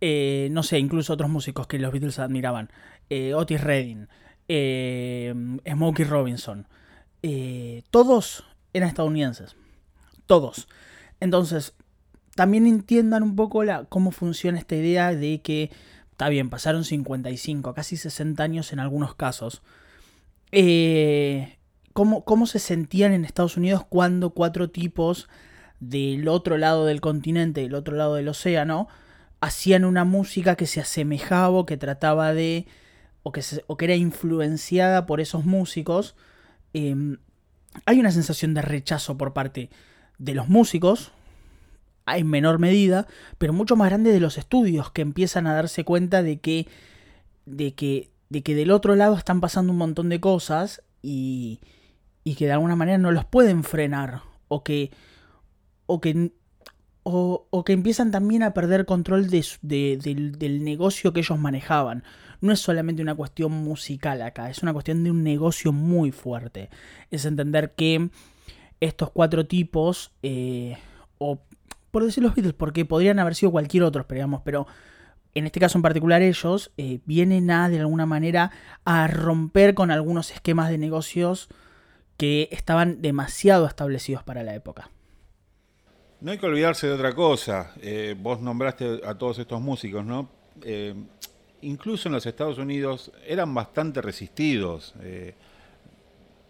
[0.00, 2.70] eh, no sé, incluso otros músicos que los Beatles admiraban,
[3.10, 4.08] eh, Otis Redding,
[5.68, 6.66] Smokey Robinson,
[7.90, 9.56] todos eran estadounidenses,
[10.26, 10.68] todos.
[11.20, 11.74] Entonces,
[12.34, 15.70] también entiendan un poco la, cómo funciona esta idea de que,
[16.12, 19.62] está bien, pasaron 55, casi 60 años en algunos casos.
[21.92, 25.28] Cómo, cómo, se sentían en Estados Unidos cuando cuatro tipos
[25.80, 28.88] del otro lado del continente, del otro lado del océano,
[29.40, 32.66] hacían una música que se asemejaba o que trataba de,
[33.22, 36.16] o que, o que era influenciada por esos músicos.
[36.72, 37.18] Em,
[37.86, 39.70] hay una sensación de rechazo por parte
[40.18, 41.12] de los músicos,
[42.06, 46.22] en menor medida, pero mucho más grande de los estudios que empiezan a darse cuenta
[46.22, 46.66] de que,
[47.44, 51.60] de que, de que del otro lado están pasando un montón de cosas y,
[52.24, 54.90] y que de alguna manera no los pueden frenar o que
[55.88, 56.32] o que,
[57.02, 62.04] o, que empiezan también a perder control del, negocio que ellos manejaban.
[62.40, 66.68] No es solamente una cuestión musical acá, es una cuestión de un negocio muy fuerte.
[67.10, 68.10] Es entender que
[68.80, 70.76] estos cuatro tipos, eh,
[71.16, 71.40] o
[71.90, 74.66] por decir los Beatles, porque podrían haber sido cualquier otro, pero
[75.34, 78.50] en este caso en particular ellos, eh, vienen a de alguna manera
[78.84, 81.48] a romper con algunos esquemas de negocios
[82.18, 84.90] que estaban demasiado establecidos para la época.
[86.20, 87.72] No hay que olvidarse de otra cosa.
[87.80, 90.28] Eh, vos nombraste a todos estos músicos, ¿no?
[90.62, 90.94] Eh,
[91.62, 94.94] incluso en los Estados Unidos eran bastante resistidos.
[95.00, 95.34] Eh,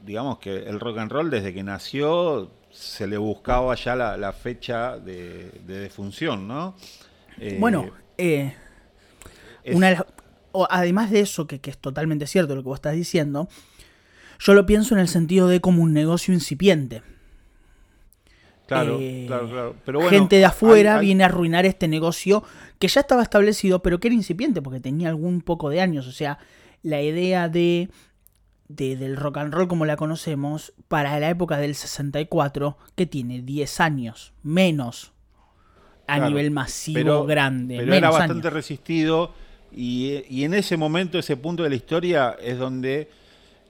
[0.05, 4.99] digamos que el rock and roll desde que nació se le buscaba ya la, fecha
[4.99, 6.77] de, defunción, ¿no?
[7.59, 8.55] bueno, eh,
[9.73, 10.05] una
[10.69, 13.49] además de eso, que, que, es totalmente cierto lo que vos estás diciendo,
[14.39, 17.03] yo lo pienso en el sentido de como un negocio incipiente.
[18.69, 19.77] Claro, eh, claro, claro.
[19.83, 22.45] Pero gente de afuera viene a arruinar este negocio
[22.79, 26.07] que ya estaba establecido, pero que era incipiente porque tenía algún poco de años.
[26.07, 26.39] O sea,
[26.83, 27.89] la idea de,
[28.69, 33.81] del rock and roll como la conocemos para la época del 64, que tiene 10
[33.81, 35.13] años, menos
[36.07, 37.79] a nivel masivo, grande.
[37.79, 39.33] Pero era bastante resistido
[39.73, 43.09] y, en ese momento, ese punto de la historia es donde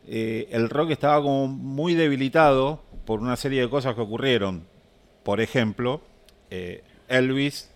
[0.08, 4.66] eh, el rock estaba como muy debilitado por una serie de cosas que ocurrieron
[5.28, 6.00] por ejemplo,
[6.50, 7.68] eh, Elvis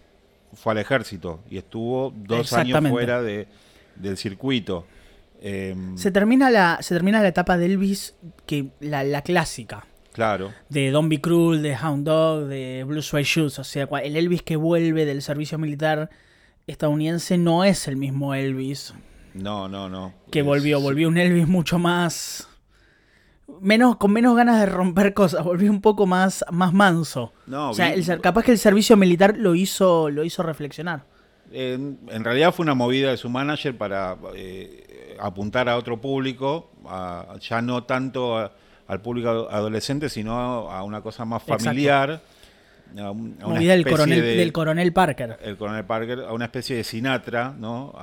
[0.54, 3.46] fue al ejército y estuvo dos años fuera de,
[3.94, 4.86] del circuito.
[5.42, 8.14] Em, se, termina la, se termina la etapa de Elvis,
[8.46, 9.84] que la, clásica.
[10.14, 10.50] Claro.
[10.70, 13.58] De Don't Be Cruel, de Hound Dog, de Blue Suede Shoes.
[13.58, 16.08] O sea, el Elvis que vuelve del servicio militar
[16.66, 18.94] estadounidense no es el mismo Elvis.
[19.34, 20.14] No, no, no.
[20.30, 22.48] Que volvió, volvió un Elvis mucho más
[23.60, 27.32] menos, con menos ganas de romper cosas, volvió un poco más, más manso.
[27.46, 31.04] No, o sea, el, capaz que el servicio militar lo hizo, lo hizo reflexionar.
[31.52, 36.70] En, realidad fue una movida de su manager para eh, apuntar a otro público,
[37.40, 38.50] ya no tanto
[38.86, 40.32] al público adolescente, sino
[40.70, 42.22] a una cosa más familiar.
[42.96, 45.38] A movida del coronel, del coronel Parker.
[45.42, 47.94] El coronel Parker, a una especie de Sinatra, ¿no?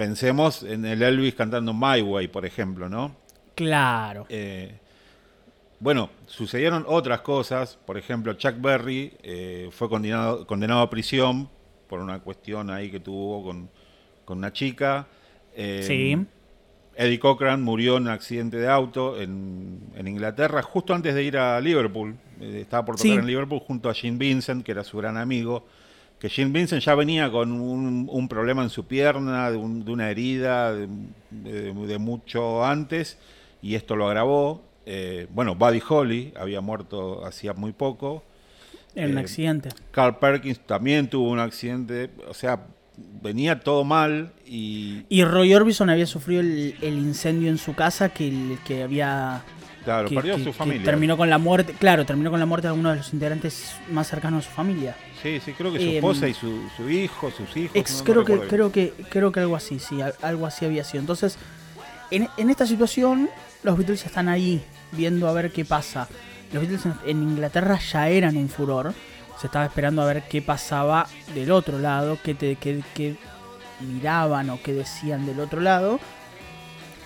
[0.00, 3.19] pensemos en el Elvis cantando My Way, por ejemplo, ¿no?
[3.54, 4.26] Claro.
[4.28, 4.72] Eh,
[5.78, 7.78] bueno, sucedieron otras cosas.
[7.86, 11.48] Por ejemplo, Chuck Berry eh, fue condenado, condenado a prisión
[11.88, 13.68] por una cuestión ahí que tuvo con,
[14.28, 15.08] una chica.
[15.56, 16.26] Eh, sí.
[16.94, 21.60] Eddie Cochran murió en un accidente de auto en, Inglaterra justo antes de ir a
[21.60, 22.14] Liverpool.
[22.40, 25.66] estaba por tocar en Liverpool junto a Gene Vincent, que era su gran amigo.
[26.18, 31.98] Que Gene Vincent ya venía con un, problema en su pierna, de, una herida de
[31.98, 33.18] mucho antes
[33.62, 34.62] y esto lo agravó.
[34.86, 38.22] Eh, bueno, Buddy Holly había muerto hacía muy poco.
[38.94, 39.68] En un eh, accidente.
[39.90, 42.10] Carl Perkins también tuvo un accidente.
[42.28, 42.66] O sea,
[43.22, 45.04] venía todo mal y...
[45.08, 49.42] Y Roy Orbison había sufrido el, incendio en su casa que, que había...
[49.84, 50.84] Claro, perdió su familia.
[50.84, 54.08] terminó con la muerte, claro, terminó con la muerte de alguno de los integrantes más
[54.08, 54.94] cercanos a su familia.
[55.22, 58.02] Sí, sí, creo que su em, esposa y su, hijo, sus hijos.
[58.04, 61.00] creo que creo que creo que algo así, sí, algo así había sido.
[61.00, 61.38] Entonces,
[62.10, 63.28] en, esta situación
[63.62, 66.08] los Beatles están ahí viendo a ver qué pasa.
[66.52, 68.94] Los Beatles en Inglaterra ya eran un furor.
[69.40, 72.56] Se estaba esperando a ver qué pasaba del otro lado, qué, te,
[73.80, 75.98] miraban o qué decían del otro lado.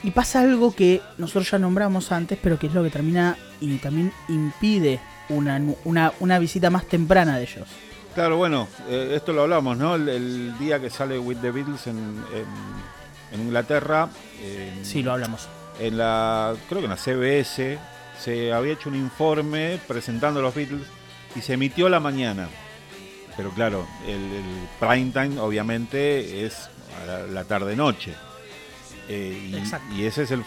[0.03, 3.77] Y pasa algo que nosotros ya nombramos antes, pero que es lo que termina y
[3.79, 7.69] también impide una, una, visita más temprana de ellos.
[8.14, 9.95] Claro, bueno, eh, esto lo hablamos, ¿no?
[9.95, 12.23] El, día que sale With the Beatles en,
[13.40, 14.09] Inglaterra.
[14.83, 17.79] sí, lo hablamos en la, creo que en la CBS,
[18.18, 20.87] se había hecho un informe presentando a los Beatles
[21.35, 22.49] y se emitió a la mañana.
[23.37, 24.20] Pero claro, el,
[24.79, 26.68] prime time obviamente es
[27.33, 28.14] la, tarde-noche.
[29.09, 29.53] Eh,
[29.94, 30.44] y, ese es el,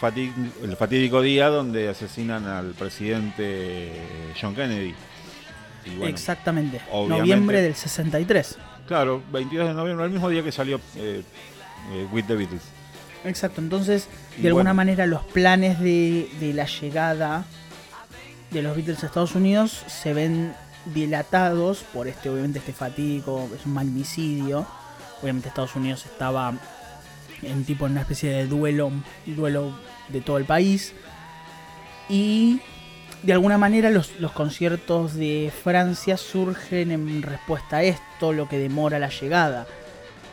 [0.62, 3.92] el fatídico día donde asesinan al presidente
[4.40, 4.94] John Kennedy.
[6.02, 8.58] Exactamente, noviembre del 63.
[8.86, 11.22] Claro, 22 de noviembre, el mismo día que salió eh,
[11.92, 12.77] eh, With the Beatles.
[13.24, 17.44] Exacto, entonces de alguna manera los planes de, la llegada
[18.50, 20.54] de los Beatles a Estados Unidos se ven
[20.94, 24.66] dilatados por este, obviamente este fatídico, es un magnicidio.
[25.20, 26.54] Obviamente Estados Unidos estaba
[27.42, 28.92] en tipo en una especie de duelo,
[29.26, 29.72] duelo
[30.08, 30.94] de todo el país.
[32.08, 32.60] Y
[33.24, 38.58] de alguna manera los, los, conciertos de Francia surgen en respuesta a esto, lo que
[38.58, 39.66] demora la llegada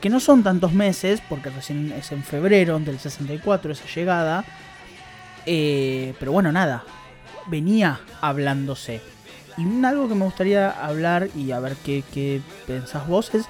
[0.06, 4.46] que no son tantos meses, porque recién es en febrero del 64 esa llegada,
[5.48, 6.84] eh, pero bueno, nada,
[7.48, 9.02] venía hablándose.
[9.58, 13.48] Y algo que me gustaría hablar y a ver qué, qué pensás vos es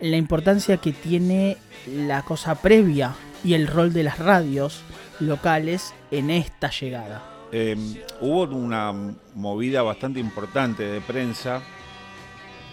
[0.00, 4.80] la importancia que tiene la cosa previa y el rol de las radios
[5.20, 7.22] locales en esta llegada.
[7.52, 8.94] Em, hubo una
[9.34, 11.60] movida bastante importante de prensa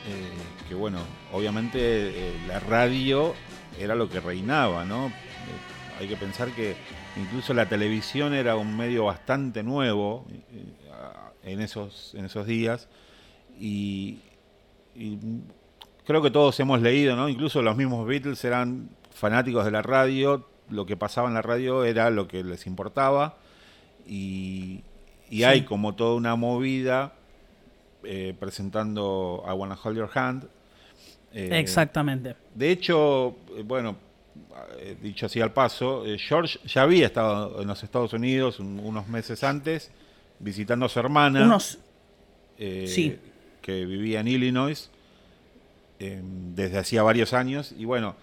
[0.08, 0.32] eh,
[0.70, 1.00] que bueno,
[1.36, 3.34] obviamente eh, la radio
[3.80, 5.08] era lo que reinaba, ¿no?
[5.08, 5.12] Eh,
[6.00, 6.76] hay que pensar que
[7.18, 10.26] incluso la televisión era un medio bastante nuevo
[11.44, 12.88] en esos, en esos días
[13.60, 14.20] y,
[16.06, 17.28] creo que todos hemos leído, ¿no?
[17.28, 21.84] Incluso los mismos Beatles eran fanáticos de la radio, lo que pasaba en la radio
[21.84, 23.38] era lo que les importaba
[24.08, 24.84] y,
[25.30, 27.14] y hay como toda una movida
[28.08, 30.48] eh, presentando I Wanna Hold Your Hand.
[31.36, 32.34] Eh, Exactamente.
[32.54, 33.98] De hecho, eh, bueno,
[35.02, 39.92] dicho así al paso, George ya había estado en los Estados Unidos unos meses antes
[40.40, 41.44] visitando a su hermana.
[41.44, 41.78] Unos.
[42.58, 43.20] sí.
[43.62, 44.90] Que vivía en Illinois
[46.00, 47.74] desde hacía varios años.
[47.78, 48.16] Y bueno,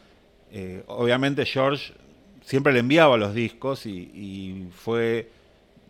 [0.87, 1.93] obviamente George
[2.43, 5.31] siempre le enviaba los discos y, fue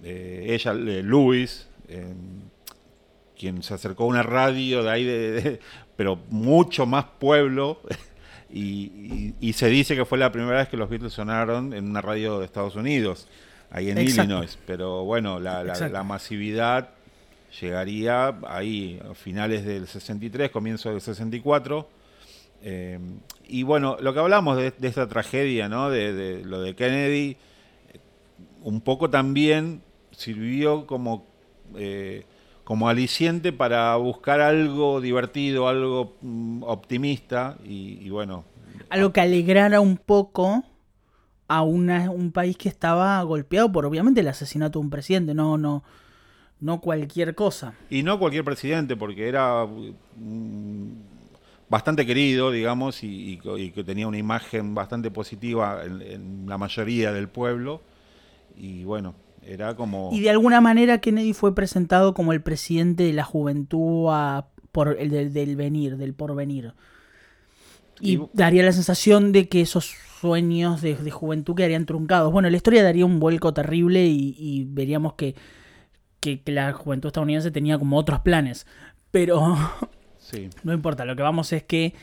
[0.02, 1.68] ella, Louis,
[3.42, 5.60] quien se acercó a una radio de ahí, de,
[5.96, 7.80] pero mucho más pueblo,
[8.52, 12.38] y, se dice que fue la primera vez que los Beatles sonaron en una radio
[12.38, 13.28] de Estados Unidos,
[13.70, 14.58] ahí en Illinois.
[14.66, 16.90] Pero bueno, la, masividad
[17.60, 21.88] llegaría ahí a finales del 63, comienzo del 64.
[22.64, 22.98] Eh,
[23.48, 25.90] y bueno, lo que hablamos de, esta tragedia, ¿no?
[25.90, 27.36] De, lo de Kennedy,
[28.62, 31.26] un poco también sirvió como
[31.76, 32.24] eh,
[32.64, 38.44] como aliciente para buscar algo divertido, algo mm, optimista y, bueno.
[38.90, 40.64] Algo que alegrara un poco
[41.48, 45.82] a un país que estaba golpeado por obviamente el asesinato de un presidente, no, no,
[46.60, 47.74] no cualquier cosa.
[47.90, 50.92] Y no cualquier presidente, porque era mm,
[51.68, 53.38] bastante querido, digamos, y,
[53.74, 57.82] que tenía una imagen bastante positiva en la mayoría del pueblo.
[58.56, 59.14] Y bueno,
[59.44, 60.10] era como...
[60.12, 64.08] Y de alguna manera Kennedy fue presentado como el presidente de la juventud
[64.70, 66.74] por el del, venir, del porvenir.
[68.00, 72.32] Y, daría la sensación de que esos sueños de, juventud quedarían truncados.
[72.32, 75.34] Bueno, la historia daría un vuelco terrible y, veríamos que,
[76.20, 78.66] que, la juventud estadounidense tenía como otros planes.
[79.10, 79.56] Pero
[80.62, 81.94] no importa, lo que vamos es que,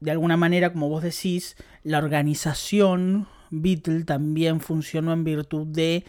[0.00, 6.04] de alguna manera, como vos decís, la organización Beatle también funcionó en virtud de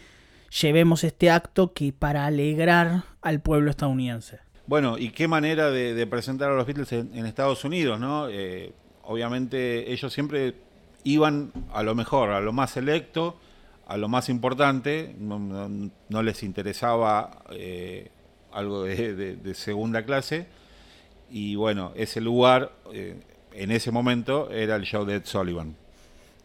[0.50, 4.40] llevemos este acto que para alegrar al pueblo estadounidense.
[4.66, 8.28] Bueno, y qué manera de, presentar a los Beatles en, Estados Unidos, ¿no?
[8.28, 10.54] Eh, obviamente ellos siempre
[11.04, 13.38] iban a lo mejor, a lo más selecto,
[13.86, 18.10] a lo más importante, no, les interesaba eh,
[18.52, 20.46] algo de, segunda clase,
[21.30, 23.18] y bueno, ese lugar eh,
[23.52, 25.74] en ese momento era el show de Ed Sullivan.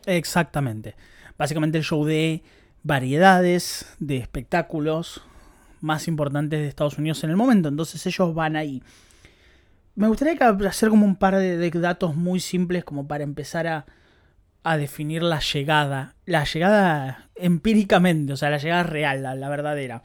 [0.05, 0.95] Exactamente.
[1.37, 2.41] Básicamente el show de
[2.83, 5.23] variedades de espectáculos
[5.79, 7.69] más importantes de Estados Unidos en el momento.
[7.69, 8.83] Entonces ellos van ahí.
[9.95, 10.33] Me gustaría
[10.67, 13.85] hacer como un par de, datos muy simples como para empezar a,
[14.63, 16.15] a, definir la llegada.
[16.25, 20.01] La llegada empíricamente, o sea, la llegada real, la, verdadera.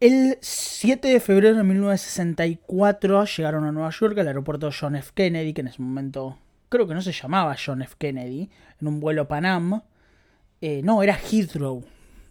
[0.00, 5.12] El 7 de febrero de 1964 llegaron a Nueva York al aeropuerto John F.
[5.14, 7.94] Kennedy, que en ese momento creo que no se llamaba John F.
[7.98, 9.82] Kennedy, en un vuelo Panam.
[10.60, 11.84] Eh, no, era Heathrow.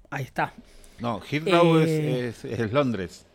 [0.09, 0.53] Ahí está.
[0.99, 3.25] No, Heathrow es, eh, Londres.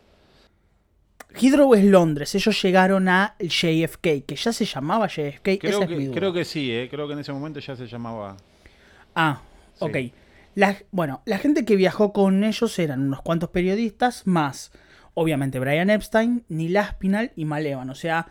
[1.35, 2.35] Heathrow es Londres.
[2.35, 5.59] Ellos llegaron a JFK, que ya se llamaba JFK.
[5.59, 6.87] Creo, que, creo que sí, eh.
[6.89, 8.37] creo que en ese momento ya se llamaba.
[9.15, 9.41] Ah,
[9.79, 9.97] ok.
[10.91, 14.71] bueno, la gente que viajó con ellos eran unos cuantos periodistas, más
[15.15, 17.89] obviamente Brian Epstein, Neil Aspinall y Malevan.
[17.89, 18.27] O sea,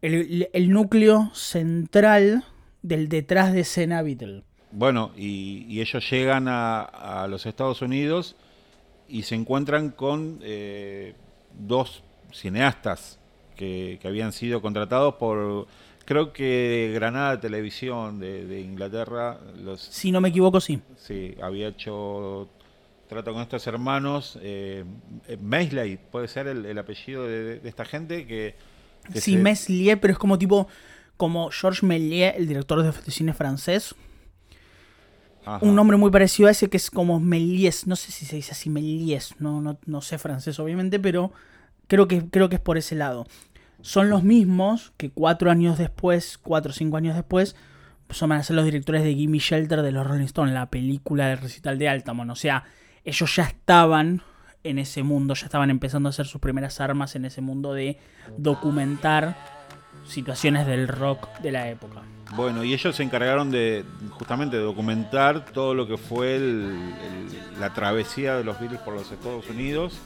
[0.00, 2.44] el, el núcleo central
[2.82, 4.44] del detrás de escena Beatle.
[4.72, 8.36] Bueno, y, ellos llegan a, los Estados Unidos
[9.06, 11.14] y se encuentran con eh,
[11.58, 13.18] dos cineastas
[13.54, 15.66] que, habían sido contratados por,
[16.06, 19.38] creo que Granada Televisión de, Inglaterra.
[19.62, 20.80] Los, si no me equivoco, sí.
[20.96, 22.48] Sí, había hecho
[23.08, 24.38] trato con estos hermanos.
[24.40, 24.84] Eh,
[25.38, 28.54] Mesley, puede ser el, apellido de, esta gente que...
[29.14, 30.66] sí, Meslier, pero es como tipo,
[31.18, 33.94] como Georges Méliès, el director de cine francés
[35.60, 37.86] un nombre muy parecido a ese que es como Méliès.
[37.86, 41.32] No sé si se dice así Méliès, no, no, sé francés obviamente, pero
[41.86, 43.26] creo que, creo que es por ese lado.
[43.80, 47.56] Son los mismos que cuatro años después, cuatro o cinco años después,
[48.10, 51.28] son van a ser los directores de Gimme Shelter de los Rolling Stones, la película
[51.28, 52.30] del recital de Altamont.
[52.30, 52.64] O sea,
[53.04, 54.22] ellos ya estaban
[54.64, 57.98] en ese mundo, ya estaban empezando a hacer sus primeras armas en ese mundo de
[58.36, 59.36] documentar
[60.04, 62.02] situaciones del rock de la época.
[62.34, 66.40] Bueno, y ellos se encargaron de justamente de documentar todo lo que fue
[67.60, 69.98] la travesía de los Beatles por los Estados Unidos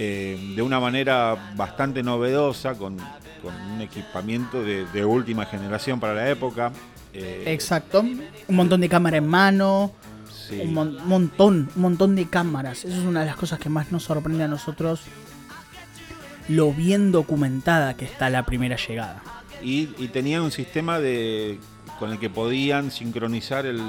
[0.00, 2.98] eh, de una manera bastante novedosa, con,
[3.42, 6.70] un equipamiento de, última generación para la época.
[7.12, 9.92] Eh, Exacto, un montón de cámara en mano,
[10.52, 12.84] un montón, un montón de cámaras.
[12.84, 15.00] Eso es una de las cosas que más nos sorprende a nosotros,
[16.48, 19.20] lo bien documentada que está la primera llegada
[19.62, 21.58] y, tenían un sistema de
[21.98, 23.80] con el que podían sincronizar el,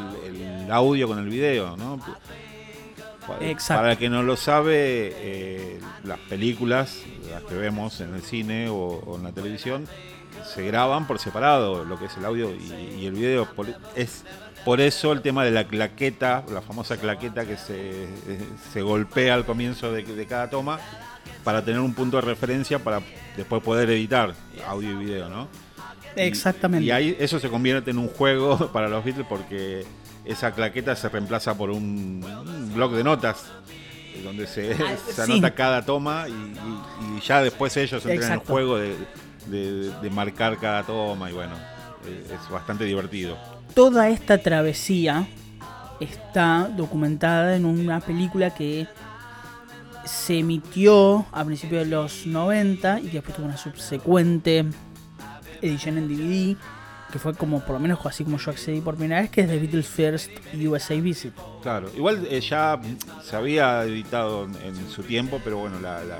[0.71, 1.99] audio con el video, ¿no?
[3.41, 3.81] Exacto.
[3.81, 6.97] Para el que no lo sabe, eh, las películas,
[7.31, 9.87] las que vemos en el cine o, o en la televisión,
[10.51, 13.45] se graban por separado, lo que es el audio y, y el video.
[13.53, 14.23] Por- es
[14.65, 18.07] por eso el tema de la claqueta, la famosa claqueta que se,
[18.73, 20.79] se golpea al comienzo de, de cada toma,
[21.43, 23.01] para tener un punto de referencia para
[23.37, 24.33] después poder editar
[24.67, 25.47] audio y video, ¿no?
[26.15, 26.85] Exactamente.
[26.85, 29.85] Y, ahí eso se convierte en un juego para los Beatles porque
[30.25, 33.45] esa claqueta se reemplaza por un, un bloc de notas
[34.15, 35.21] eh, donde se, Ah, se sí.
[35.21, 38.95] anota cada toma y, y- y ya después ellos entran en el juego de,
[39.47, 41.55] de- de marcar cada toma y bueno,
[42.05, 43.37] eh, es bastante divertido.
[43.73, 45.27] Toda esta travesía
[45.99, 48.87] está documentada en una película que
[50.09, 54.65] se emitió a principios de los 90 y que después tuvo una subsecuente
[55.61, 56.57] edición en DVD,
[57.11, 59.47] que fue como, por lo menos así como yo accedí por primera vez, que es
[59.47, 61.33] The Beatles First USA Visit.
[61.61, 62.79] Claro, igual eh, ya
[63.23, 66.17] se había editado en, en su tiempo, pero bueno, la, la-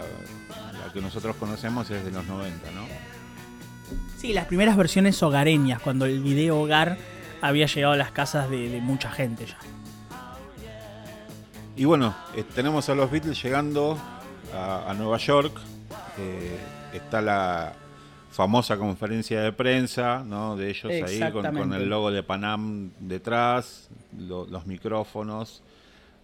[0.86, 2.86] la que nosotros conocemos es de los 90, ¿no?
[4.18, 6.98] Sí, las primeras versiones hogareñas, cuando el video hogar
[7.42, 9.58] había llegado a las casas de, de mucha gente ya.
[11.80, 13.98] Y bueno, eh, tenemos a los Beatles llegando
[14.54, 15.58] a, a Nueva York.
[16.18, 16.58] eh,
[16.94, 17.74] está la
[18.32, 20.58] famosa conferencia de prensa ¿no?
[20.58, 21.44] de ellos ahí con,
[21.82, 25.62] el logo de Panam detrás, lo- los micrófonos.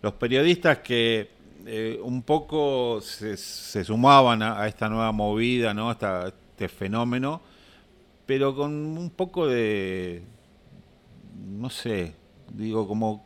[0.02, 1.30] Los periodistas que
[1.66, 5.90] eh, un poco se, se sumaban a, a esta nueva movida, ¿no?
[5.90, 7.40] Esta- este fenómeno,
[8.26, 10.22] pero con un poco de,
[11.48, 12.14] no sé,
[12.54, 13.24] digo, como,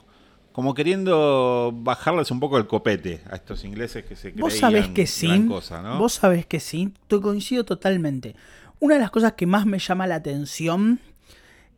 [0.60, 4.90] como queriendo bajarles un poco el copete a estos ingleses que se creían Vos sabés
[4.90, 5.28] que sí.
[5.28, 5.98] gran cosa, ¿no?
[5.98, 6.94] Vos sabés que sí.
[7.08, 8.36] Te coincido totalmente.
[8.82, 11.00] Una de las cosas que más me llama la atención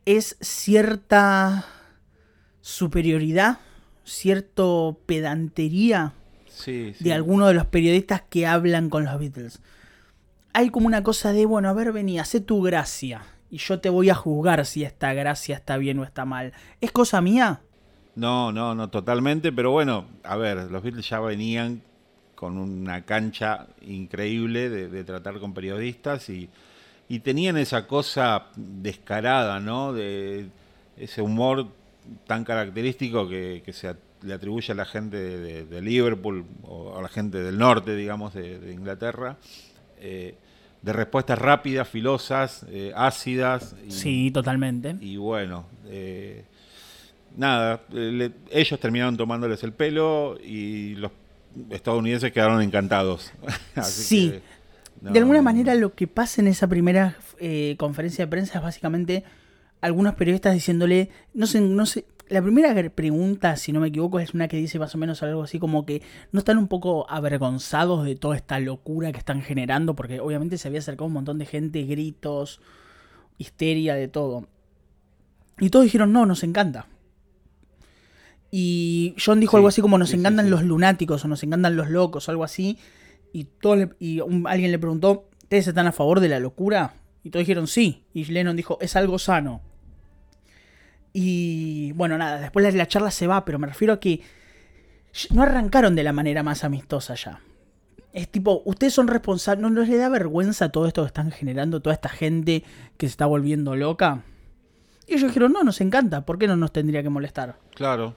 [0.05, 1.67] es cierta
[2.61, 3.59] superioridad,
[4.03, 6.13] cierto pedantería
[6.47, 7.03] sí, sí.
[7.03, 9.61] de algunos de los periodistas que hablan con los Beatles.
[10.53, 13.21] Hay como una cosa de, bueno, a ver, vení, hacé tu gracia.
[13.51, 16.53] Y yo te voy a juzgar si esta gracia está bien o está mal.
[16.79, 17.61] ¿Es cosa mía?
[18.15, 21.81] No, no, no, totalmente, pero bueno, a ver, los Beatles ya venían
[22.35, 26.49] con una cancha increíble de, de tratar con periodistas y,
[27.07, 29.93] y tenían esa cosa descarada, ¿no?
[29.93, 30.47] De
[30.97, 31.67] ese humor
[32.27, 36.97] tan característico que, que se le atribuye a la gente de, de- de Liverpool o
[36.97, 39.37] a la gente del norte, digamos, de, de Inglaterra,
[39.99, 40.35] eh,
[40.81, 43.75] de respuestas rápidas, filosas, eh, ácidas.
[43.87, 44.97] y- Sí, totalmente.
[44.99, 46.43] y bueno, eh,
[47.37, 51.11] nada, eh, le- ellos terminaron tomándoles el pelo y los
[51.69, 53.31] estadounidenses quedaron encantados.
[53.75, 54.31] Así Sí.
[54.31, 54.41] que,
[55.01, 58.63] no, de alguna manera lo que pasa en esa primera eh, conferencia de prensa es
[58.63, 59.23] básicamente
[59.81, 64.33] algunos periodistas diciéndole, no sé, no sé, la primera pregunta, si no me equivoco, es
[64.33, 66.01] una que dice más o menos algo así como que
[66.31, 70.67] no están un poco avergonzados de toda esta locura que están generando, porque obviamente se
[70.69, 72.61] había acercado un montón de gente, gritos,
[73.37, 74.47] histeria, de todo.
[75.59, 76.87] Y todos dijeron, no, nos encanta.
[78.51, 80.51] Y John dijo Sí, algo así como nos sí, encantan sí.
[80.51, 82.77] los lunáticos o nos encantan los locos o algo así.
[83.33, 86.95] Y, todo le- y un- alguien le preguntó, ¿ustedes están a favor de la locura?
[87.23, 88.03] Y todos dijeron sí.
[88.13, 89.61] Y Lennon dijo, es algo sano.
[91.13, 94.21] Y bueno, nada, después la, la charla se va, pero me refiero a que
[95.31, 97.41] no arrancaron de la manera más amistosa ya.
[98.13, 101.81] Es tipo, ustedes son responsables, ¿no, ¿no les da vergüenza todo esto que están generando,
[101.81, 102.63] toda esta gente
[102.97, 104.23] que se está volviendo loca?
[105.07, 107.57] Y ellos dijeron, no, nos encanta, ¿por qué no nos tendría que molestar?
[107.75, 108.15] Claro,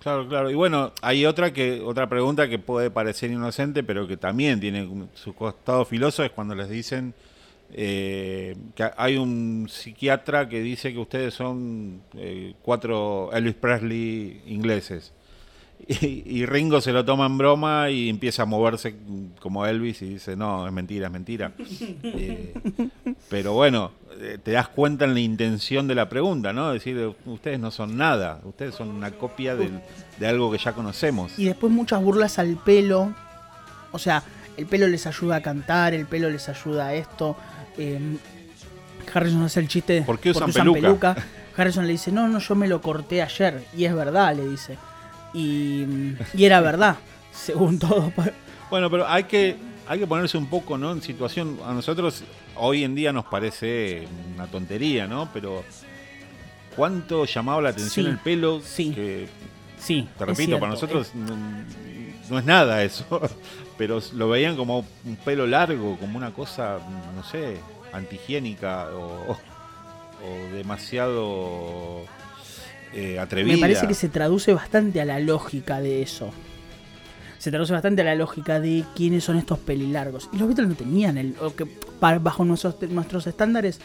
[0.00, 0.50] claro, claro.
[0.50, 4.88] Y bueno, hay otra que otra pregunta que puede parecer inocente, pero que también tiene
[5.14, 7.14] su costado filoso, es cuando les dicen
[7.72, 15.12] eh, que hay un psiquiatra que dice que ustedes son eh, cuatro Elvis Presley ingleses.
[15.88, 18.94] Y, y Ringo se lo toma en broma y empieza a moverse
[19.40, 21.52] como Elvis y dice, no, es mentira, es mentira.
[22.02, 22.54] Eh,
[23.28, 26.72] pero bueno, eh, te das cuenta en la intención de la pregunta, ¿no?
[26.72, 31.38] Decir, ustedes no son nada, ustedes son una copia de algo que ya conocemos.
[31.38, 33.14] Y después muchas burlas al pelo.
[33.92, 34.22] O sea,
[34.58, 37.36] el pelo les ayuda a cantar, el pelo les ayuda a esto.
[37.78, 38.18] Eh,
[39.14, 41.16] Harrison hace el chiste de ¿Por qué usan peluca?
[41.56, 43.64] Harrison le dice, no, no, yo me lo corté ayer.
[43.76, 44.76] Y es verdad, le dice.
[45.34, 46.96] Y, y era verdad,
[47.32, 48.12] según todo.
[48.70, 49.56] Bueno, pero hay que,
[49.86, 50.92] hay que ponerse un poco ¿no?
[50.92, 51.58] en situación.
[51.66, 52.22] A nosotros
[52.56, 55.30] hoy en día nos parece una tontería, ¿no?
[55.32, 55.64] Pero
[56.76, 58.60] ¿cuánto llamaba la atención Sí, el pelo?
[58.64, 58.92] sí.
[58.92, 59.28] Que,
[59.78, 61.36] Sí, te repito, para nosotros no,
[62.28, 63.06] no es nada eso.
[63.78, 66.78] Pero lo veían como un pelo largo, como una cosa,
[67.14, 67.58] no sé,
[67.92, 72.04] antihigiénica o, o demasiado
[72.92, 73.54] eh, atrevida.
[73.54, 76.32] Me parece que se traduce bastante a la lógica de eso.
[77.38, 80.28] se traduce bastante a la lógica de quiénes son estos pelilargos.
[80.32, 81.34] Y los Beatles no tenían el.
[81.40, 81.66] O que,
[82.00, 83.80] bajo nuestros, nuestros estándares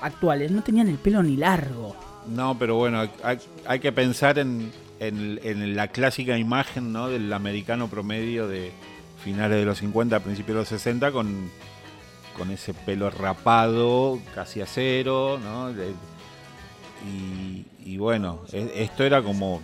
[0.00, 1.96] actuales, no tenían el pelo ni largo.
[2.28, 4.70] No, pero bueno, hay, hay que pensar en,
[5.00, 7.08] en, la clásica imagen ¿no?
[7.08, 8.70] del americano promedio de
[9.24, 11.50] finales de los 50, principios de los 60, con,
[12.36, 15.70] con ese pelo rapado, casi a cero, ¿no?
[17.06, 17.64] y,
[17.98, 19.60] bueno, e, esto era como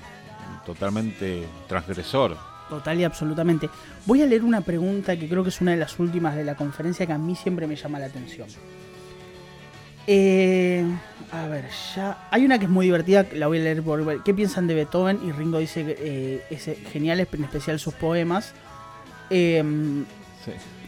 [0.64, 2.36] totalmente transgresor.
[2.68, 3.70] Total y absolutamente.
[4.06, 6.56] Voy a leer una pregunta que creo que es una de las últimas de la
[6.56, 8.48] conferencia que a mí siempre me llama la atención.
[10.08, 10.84] Eh,
[11.32, 11.64] a ver,
[11.94, 12.28] ya.
[12.30, 14.22] Hay una que es muy divertida, la voy a leer por.
[14.22, 15.20] ¿Qué piensan de Beethoven?
[15.24, 18.54] Y Ringo dice que eh, es genial, en especial sus poemas.
[19.30, 20.04] Em,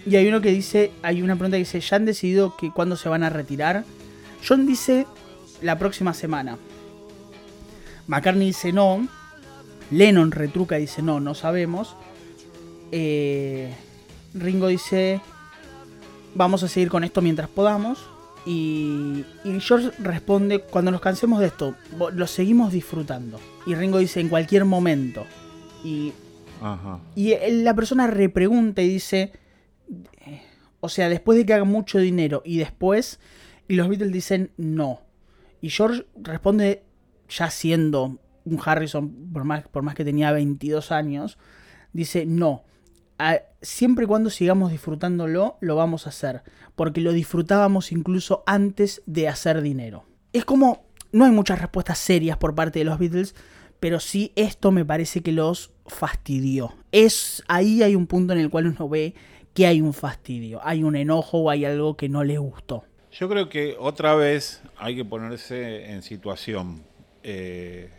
[0.06, 2.96] y hay uno que dice: hay una pregunta que dice: ¿Ya han decidido que cuándo
[2.96, 3.84] se van a retirar?
[4.46, 5.06] John dice:
[5.62, 6.58] la próxima semana.
[8.08, 9.06] McCartney dice no.
[9.90, 11.94] Lennon retruca y dice no, no sabemos.
[12.90, 13.72] Eh,
[14.34, 15.20] Ringo dice:
[16.34, 18.04] vamos a seguir con esto mientras podamos.
[18.46, 19.24] Y,
[19.60, 21.74] George responde, cuando nos cansemos de esto,
[22.14, 23.38] lo seguimos disfrutando.
[23.66, 25.26] Y Ringo dice, en cualquier momento.
[25.84, 26.14] Y,
[27.14, 29.32] y la persona repregunta y dice,
[30.80, 33.20] o sea, después de que haga mucho dinero y después,
[33.66, 35.02] y los Beatles dicen no.
[35.60, 36.84] Y George responde,
[37.28, 41.38] ya siendo un Harrison, por más, por más que tenía 22 años,
[41.92, 42.64] dice no
[43.62, 46.42] siempre y cuando sigamos disfrutándolo, lo vamos a hacer.
[46.74, 50.04] Porque lo disfrutábamos incluso antes de hacer dinero.
[50.32, 53.34] Es como, no hay muchas respuestas serias por parte de los Beatles,
[53.80, 56.74] pero sí esto me parece que los fastidió.
[56.92, 59.14] Es, ahí hay un punto en el cual uno ve
[59.54, 62.84] que hay un fastidio, hay un enojo o hay algo que no les gustó.
[63.10, 66.84] Yo creo que otra vez hay que ponerse en situación.
[67.30, 67.90] Eh,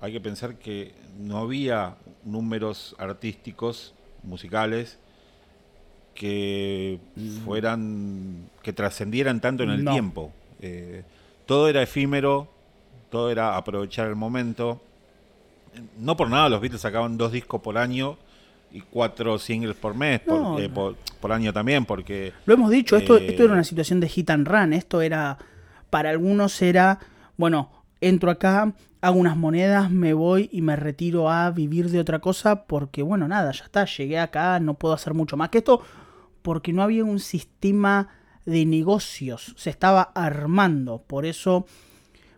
[0.00, 4.98] hay que pensar que no había números artísticos musicales
[6.16, 7.44] que mm.
[7.44, 10.32] fueran que trascendieran tanto en el tiempo.
[10.60, 11.04] Eh,
[11.46, 12.48] todo era efímero,
[13.08, 14.82] todo era aprovechar el momento.
[15.96, 18.16] No por nada los Beatles sacaban dos discos por año
[18.72, 20.22] y cuatro singles por mes,
[20.58, 22.32] eh, por, año también, porque...
[22.46, 25.38] Lo hemos dicho, esto, esto era una situación de hit and run, esto era,
[25.90, 26.98] para algunos era,
[27.36, 32.20] bueno, entro acá, hago unas monedas, me voy y me retiro a vivir de otra
[32.20, 35.82] cosa porque, bueno, nada, ya está, llegué acá, no puedo hacer mucho más que esto
[36.42, 38.08] porque no había un sistema
[38.44, 41.66] de negocios, se estaba armando, por eso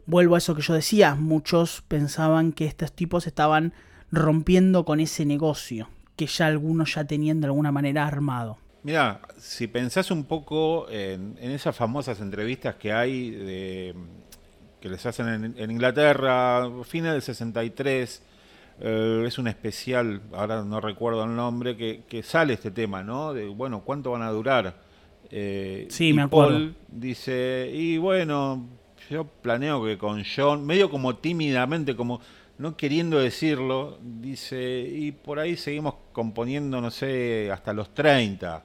[0.07, 3.73] vuelvo a eso que yo decía, muchos pensaban que estos tipos estaban
[4.13, 8.59] rompiendo con ese negocio que ya algunos ya tenían de alguna manera armado.
[8.83, 13.95] Mira, si pensás un poco en, en esas famosas entrevistas que hay de
[14.87, 18.23] que les hacen en, Inglaterra, fines del 63.
[18.79, 23.35] Eh, es un especial, ahora no recuerdo el nombre, que, sale este tema, ¿no?
[23.35, 24.77] De, bueno, ¿cuánto van a durar?
[25.29, 26.51] Eh, sí, me acuerdo.
[26.53, 28.65] Paul dice, y bueno,
[29.11, 32.21] yo planeo que con John, medio como tímidamente, como
[32.59, 38.63] no queriendo decirlo, dice, y por ahí seguimos componiendo, no sé, hasta los 30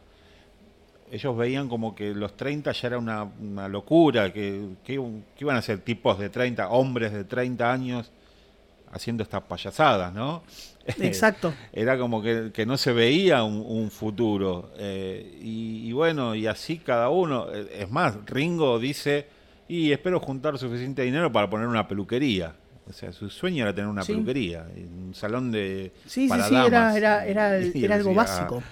[1.11, 4.69] ellos veían como que los 30 ya era una, locura, que,
[5.37, 8.11] iban a ser tipos de 30, hombres de 30 años
[8.93, 10.43] haciendo estas payasadas, ¿no?
[10.85, 11.53] Exacto.
[11.71, 14.71] era como que, no se veía un, futuro.
[14.77, 17.51] Eh, y, bueno, y así cada uno.
[17.51, 19.27] Es más, Ringo dice,
[19.67, 22.55] y espero juntar suficiente dinero para poner una peluquería.
[22.89, 25.91] O sea, su sueño era tener una peluquería, un salón de...
[26.05, 27.25] Sí, sí, sí, era, era,
[27.75, 28.63] era, algo básico.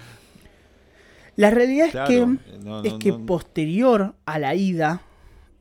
[1.39, 2.37] La realidad es que,
[2.83, 5.03] es que posterior a la ida,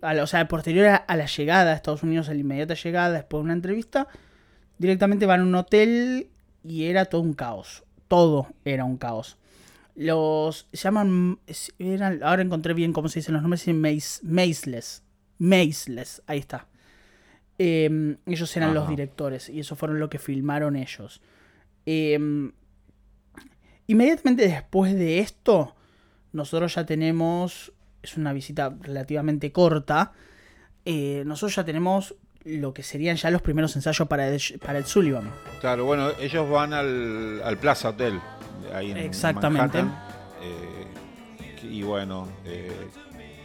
[0.03, 3.45] o sea, posterior a, la llegada a Estados Unidos, a la inmediata llegada, después de
[3.45, 4.09] una entrevista,
[4.79, 6.31] directamente van a un hotel
[6.64, 7.85] y era todo un caos.
[8.09, 9.39] Todo era un caos.
[9.95, 11.39] Los llaman,
[11.79, 13.64] eran, ahora encontré bien cómo se dicen los nombres,
[14.24, 15.05] Maceless.
[15.39, 16.66] Maceless, ahí está.
[17.57, 21.22] Em, ellos eran los directores y eso fueron lo que filmaron ellos.
[21.87, 22.51] Eh,
[23.89, 25.74] Inmediatamente después de esto,
[26.32, 27.72] nosotros ya tenemos,
[28.03, 30.12] es una visita relativamente corta,
[30.84, 32.14] eh, nosotros ya tenemos
[32.45, 35.30] lo que serían ya los primeros ensayos para el, para el Sullivan.
[35.61, 38.20] Claro, bueno, ellos van al, Plaza Hotel,
[38.74, 39.80] ahí en Exactamente.
[39.80, 42.70] Eh, y bueno, eh,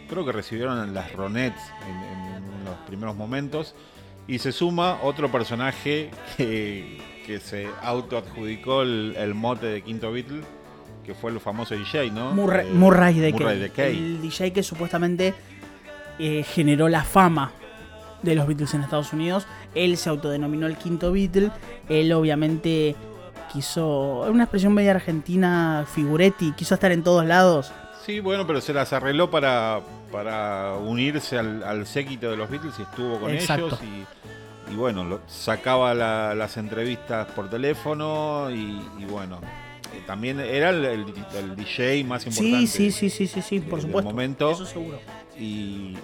[0.09, 3.75] creo que recibieron las Ronets en los primeros momentos.
[4.27, 10.41] Y se suma otro personaje que, que se autoadjudicó el, el mote de Quinto Beatle,
[11.03, 12.32] que fue el famoso DJ, ¿no?
[12.32, 13.97] Murray, eh, Murray, de, Kay.
[13.97, 15.34] El DJ que supuestamente
[16.19, 17.51] eh, generó la fama
[18.21, 19.45] de los Beatles en Estados Unidos.
[19.76, 21.51] Él se autodenominó el quinto Beatle.
[21.89, 22.95] Él obviamente
[23.51, 24.21] quiso.
[24.30, 27.71] Una expresión media argentina, figuretti, quiso estar en todos lados.
[28.05, 32.74] Sí, bueno, pero se las arregló para, para unirse al, al séquito de los Beatles
[32.80, 33.67] y estuvo con Exacto.
[33.67, 33.80] ellos.
[33.84, 34.05] Y,
[34.74, 39.39] y bueno, lo- sacaba la- las entrevistas por teléfono y, y bueno,
[39.93, 41.05] eh, también era el, el-
[41.38, 42.67] el DJ más importante.
[42.67, 44.09] Sí, sí, sí, sí, sí, sí, por del supuesto.
[44.09, 44.51] momento.
[44.51, 44.99] Eso seguro.
[45.38, 45.95] Y,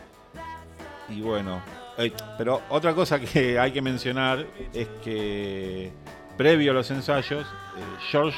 [1.09, 1.61] y bueno,
[1.97, 5.91] eh, pero otra cosa que hay que mencionar es que
[6.37, 8.37] previo a los ensayos, eh, George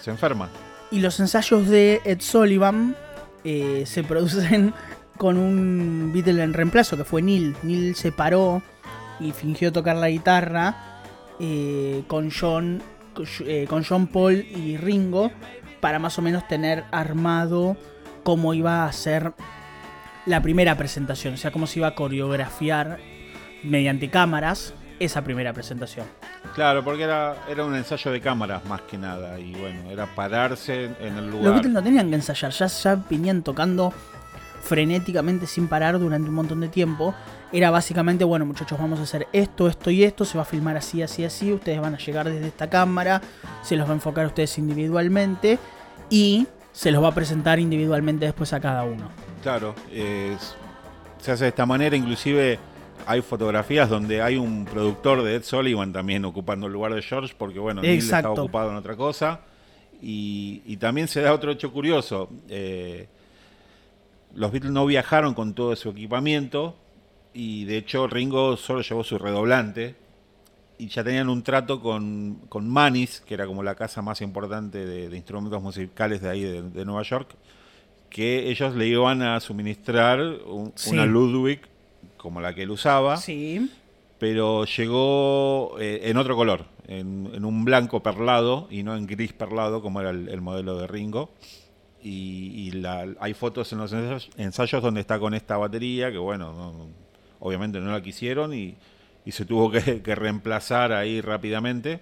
[0.00, 0.48] se enferma.
[0.90, 2.96] Y los ensayos de Ed Sullivan
[3.44, 4.72] eh, se producen
[5.18, 7.56] con un Beatle en reemplazo, que fue Neil.
[7.62, 8.62] Neil se paró
[9.20, 11.02] y fingió tocar la guitarra
[11.40, 12.82] eh, con, John,
[13.40, 15.30] eh, con John Paul y Ringo
[15.80, 17.76] para más o menos tener armado
[18.22, 19.32] cómo iba a ser
[20.26, 22.98] la primera presentación, o sea, cómo se iba a coreografiar
[23.62, 26.06] mediante cámaras esa primera presentación.
[26.54, 29.38] Claro, porque era, era un ensayo de cámaras más que nada.
[29.38, 31.52] Y bueno, era pararse en el Los lugar.
[31.54, 33.92] Beatles no tenían que ensayar, ya, ya venían tocando
[34.62, 37.14] frenéticamente sin parar durante un montón de tiempo.
[37.52, 40.76] Era básicamente, bueno muchachos, vamos a hacer esto, esto y esto, se va a filmar
[40.76, 43.22] así, así, así, ustedes van a llegar desde esta cámara,
[43.62, 45.58] se los va a enfocar a ustedes individualmente
[46.10, 49.08] y se los va a presentar individualmente después a cada uno.
[49.42, 50.54] Claro, es-
[51.20, 51.96] se hace de esta manera.
[51.96, 52.58] Inclusive
[53.06, 57.34] hay fotografías donde hay un productor de Ed Sullivan también ocupando el lugar de George,
[57.36, 58.28] porque bueno, Exacto.
[58.28, 59.40] estaba ocupado en otra cosa.
[60.00, 62.28] Y, y también se da otro hecho curioso.
[62.48, 63.08] eh,
[64.34, 66.76] los Beatles no viajaron con todo su equipamiento
[67.34, 69.94] y de hecho Ringo solo llevó su redoblante
[70.78, 74.86] y ya tenían un trato con, con Manis, que era como la casa más importante
[74.86, 77.34] de, de instrumentos musicales de ahí de, de Nueva York,
[78.10, 80.90] que ellos le iban a suministrar un- Sí.
[80.92, 81.60] una Ludwig
[82.16, 83.70] como la que él usaba, Sí.
[84.18, 89.32] pero llegó eh, en otro color, en, en un blanco perlado y no en gris
[89.32, 91.30] perlado como era el, el modelo de Ringo.
[92.02, 96.18] Y, y la- hay fotos en los ensayos, ensayos donde está con esta batería, que
[96.18, 96.86] bueno, no-
[97.40, 98.74] obviamente no la quisieron y,
[99.24, 102.00] y se tuvo que, que reemplazar ahí rápidamente.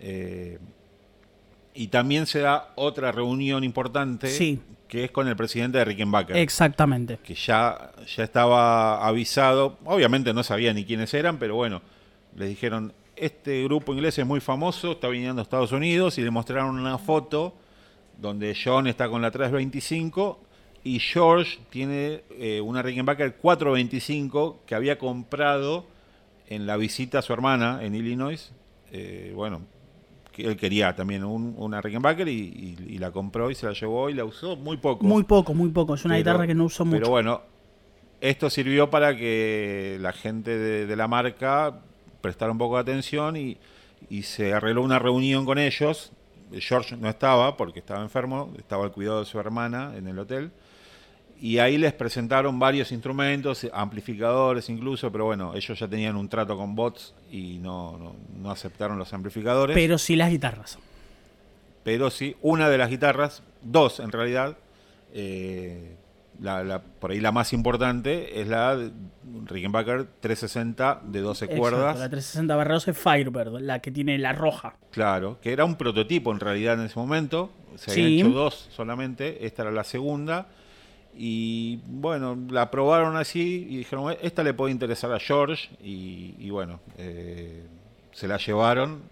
[0.00, 0.58] Eh,
[1.74, 4.60] y también se da otra reunión importante, Sí.
[4.88, 7.18] que es con el presidente de Rickenbacker Exactamente.
[7.24, 11.80] que ya, ya estaba avisado, obviamente no sabía ni quiénes eran, pero bueno,
[12.36, 16.30] les dijeron, este grupo inglés es muy famoso, está viniendo a Estados Unidos y le
[16.30, 17.54] mostraron una foto
[18.22, 20.40] donde John está con la 325
[20.84, 25.84] y George tiene eh, una Rickenbacker 425 que había comprado
[26.48, 28.52] en la visita a su hermana en Illinois.
[28.92, 29.62] Eh, bueno,
[30.32, 33.72] que él quería también un- una Rickenbacker y, y- y la compró y se la
[33.72, 35.04] llevó y la usó muy poco.
[35.04, 35.94] Muy poco, muy poco.
[35.94, 36.98] Es una Pero- guitarra que no uso mucho.
[36.98, 37.42] Pero bueno,
[38.20, 41.80] esto sirvió para que la gente de, de la marca
[42.20, 43.56] prestara un poco de atención y,
[44.08, 46.12] y se arregló una reunión con ellos.
[46.60, 50.50] George no estaba porque estaba enfermo, estaba al cuidado de su hermana en el hotel.
[51.40, 56.56] Y ahí les presentaron varios instrumentos, amplificadores incluso, pero bueno, ellos ya tenían un trato
[56.56, 59.74] con bots y no, no, no aceptaron los amplificadores.
[59.74, 60.78] Pero sí las guitarras.
[61.82, 64.56] pero sí una de las guitarras, dos en realidad,
[65.12, 65.96] eh,
[66.42, 68.90] la, la- por ahí la más importante es la de
[69.46, 74.32] Rickenbacker 360 de 12 Exacto, cuerdas, La 360 barra 12 Firebird, la que tiene la
[74.32, 74.74] roja.
[74.90, 78.20] claro, que era un prototipo en realidad en ese momento, se habían Sí.
[78.20, 80.48] hecho dos solamente, esta era la segunda,
[81.16, 86.34] y bueno, la probaron así y dijeron, "Eh, esta le puede interesar a George, y,
[86.38, 87.64] y bueno, eh,
[88.12, 89.02] se la llevaron.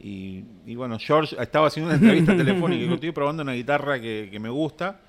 [0.00, 4.28] Y, y bueno, George estaba haciendo una entrevista telefónica y estoy probando una guitarra que,
[4.30, 5.00] que me gusta.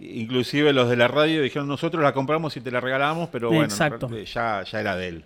[0.00, 3.64] Inclusive los de la radio dijeron, nosotros la compramos y te la regalamos, pero bueno,
[3.64, 4.08] Exacto.
[4.24, 5.24] ya, ya era de él.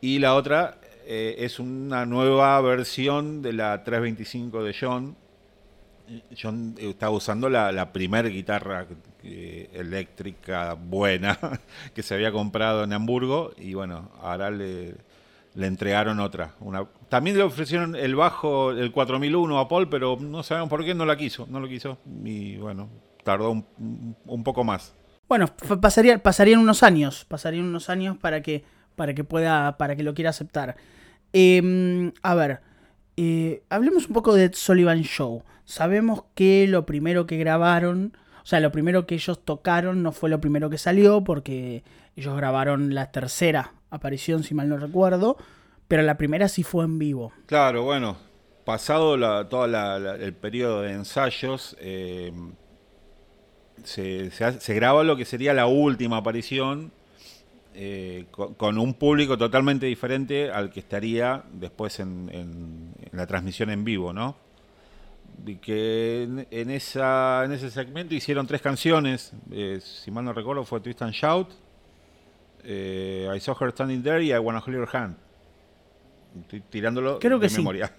[0.00, 5.16] Y la otra eh, es una nueva versión de la 325 de John.
[6.40, 8.86] John estaba usando la, la primera guitarra
[9.22, 11.38] eh, eléctrica buena
[11.94, 14.94] que se había comprado en Hamburgo y bueno, ahora le,
[15.54, 16.54] le entregaron otra.
[16.60, 20.94] Una, también le ofrecieron el bajo, el 4001 a Paul, pero no sabemos por qué
[20.94, 22.88] no la quiso, no lo quiso y bueno,
[23.24, 24.94] tardó un, un- poco más.
[25.28, 25.46] Bueno,
[25.80, 28.64] pasaría, pasarían unos años, pasarían unos años para que,
[28.96, 30.76] para que pueda, para que lo quiera aceptar.
[31.32, 32.60] Eh, a ver,
[33.16, 35.42] eh, hablemos un poco de Sullivan Show.
[35.64, 40.30] Sabemos que lo primero que grabaron, o sea, lo primero que ellos tocaron no fue
[40.30, 41.84] lo primero que salió, porque
[42.16, 45.36] ellos grabaron la tercera aparición, si mal no recuerdo,
[45.86, 47.32] pero la primera sí fue en vivo.
[47.46, 48.16] Claro, bueno,
[48.64, 52.32] pasado la- todo la- la- el periodo de ensayos, eh,
[53.84, 56.92] se, se se graba lo que sería la última aparición,
[57.74, 63.26] eh, con, con un público totalmente diferente al que estaría después en, en- en la
[63.26, 64.36] transmisión en vivo, ¿no?
[65.46, 70.32] Y que en, en esa, en ese segmento hicieron tres canciones, eh, si mal no
[70.32, 71.48] recuerdo fue Twist and Shout,
[72.64, 75.16] eh, I Saw Her Standing There y I Wanna Hold Your Hand.
[76.42, 77.56] Estoy tirándolo Creo que de sí.
[77.56, 77.90] memoria.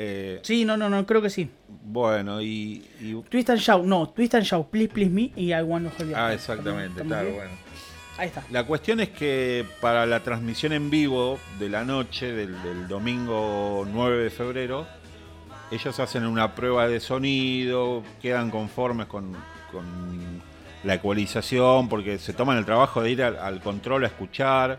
[0.00, 1.50] Eh, Sí, no, no, no, creo que sí.
[1.84, 5.62] bueno, y, y- Twist and Shout, no, Twist and Shout, Please Please Me y I
[5.62, 7.50] Want to Ah, exactamente, ¿Estamos claro, bueno.
[8.16, 8.44] Ahí está.
[8.50, 13.84] La cuestión es que para la transmisión en vivo de la noche del, del domingo
[13.90, 14.86] 9 de febrero,
[15.72, 19.32] ellos hacen una prueba de sonido, quedan conformes con,
[19.72, 19.84] con
[20.84, 24.78] la ecualización, porque se toman el trabajo de ir al, al control a escuchar.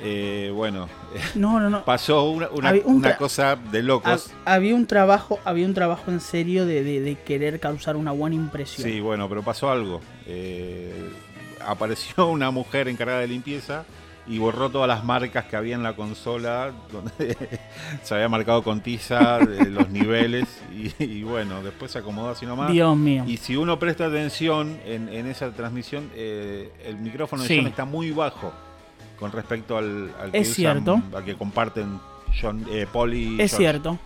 [0.00, 0.88] Eh, bueno,
[1.34, 1.84] No, no, no.
[1.84, 4.32] pasó una, una- Había un una tra- cosa de Ha- locos.
[4.44, 8.34] había un trabajo, había un trabajo en serio de, de- de querer causar una buena
[8.36, 8.88] impresión.
[8.88, 10.00] Sí, bueno, pero pasó algo.
[10.26, 11.10] Eh,
[11.64, 13.84] apareció una mujer encargada de limpieza
[14.26, 17.36] y borró todas las marcas que había en la consola, donde
[18.02, 22.46] se había marcado con tiza eh, los niveles y, y bueno, después se acomodó así
[22.46, 22.72] nomás.
[22.72, 23.24] Dios mío.
[23.26, 27.58] Y si uno presta atención en, en esa transmisión, eh, el micrófono de Sí.
[27.60, 28.52] Está muy bajo
[29.22, 31.00] con respecto al, al que Es cierto.
[31.14, 32.00] al que comparten
[32.40, 33.56] John, eh, Paul y Es George.
[33.56, 33.98] cierto,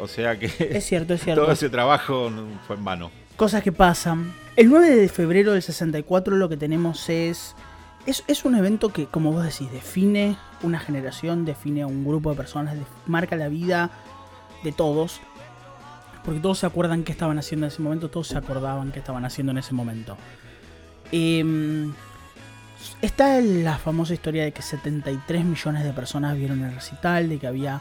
[0.00, 1.42] O sea que es cierto, es cierto.
[1.42, 2.30] todo ese trabajo
[2.66, 3.10] fue en vano.
[3.36, 4.32] Cosas que pasan.
[4.56, 7.54] El 9 de febrero del 64 lo que tenemos es,
[8.04, 8.24] es...
[8.26, 12.36] Es un evento que, como vos decís, define una generación, define a un grupo de
[12.36, 13.90] personas, marca la vida
[14.64, 15.20] de todos.
[16.24, 19.24] Porque todos se acuerdan qué estaban haciendo en ese momento, todos se acordaban qué estaban
[19.24, 20.16] haciendo en ese momento.
[21.12, 21.94] Em,
[23.02, 27.46] está la famosa historia de que 73 millones de personas vieron el recital, de que
[27.46, 27.80] había...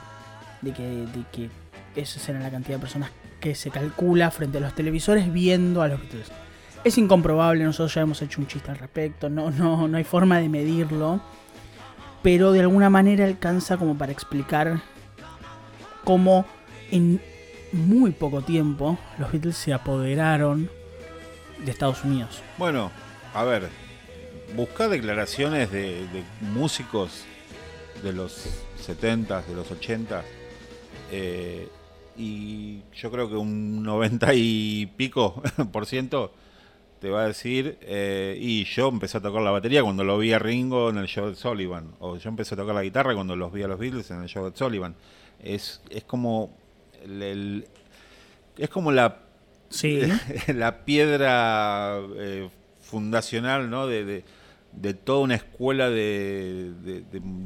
[0.62, 1.50] De que, de que
[1.96, 5.88] esa era la cantidad de personas que se calcula frente a los televisores viendo a
[5.88, 6.32] los Beatles.
[6.84, 10.40] Es incomprobable, nosotros ya hemos hecho un chiste al respecto, no, no, no hay forma
[10.40, 11.22] de medirlo,
[12.24, 14.82] pero de alguna manera alcanza como para explicar
[16.04, 16.46] cómo
[16.92, 17.22] en
[17.72, 20.70] muy poco tiempo los Beatles se apoderaron
[21.64, 22.42] de Estados Unidos.
[22.58, 22.92] Bueno,
[23.34, 23.70] a ver,
[24.56, 27.24] busca declaraciones de, de músicos
[28.04, 28.48] de los
[28.86, 30.22] 70s, de los 80s,
[31.12, 31.68] eh,
[32.18, 35.42] y yo creo que un 90 y pico
[35.72, 36.34] por ciento
[37.00, 40.34] te va a decir, eh, y yo empecé a tocar la batería cuando lo vi
[40.34, 43.36] a Ringo en el show de Sullivan, o yo empecé a tocar la guitarra cuando
[43.36, 44.96] los vi a los Beatles en el show de Sullivan.
[45.44, 46.56] Es, es como
[47.04, 47.68] el- el-
[48.58, 49.20] es como la
[49.70, 50.02] Sí,
[50.48, 52.50] la piedra eh,
[52.82, 53.86] fundacional ¿no?
[53.86, 54.24] de, de-
[54.82, 57.02] de toda una escuela de, de-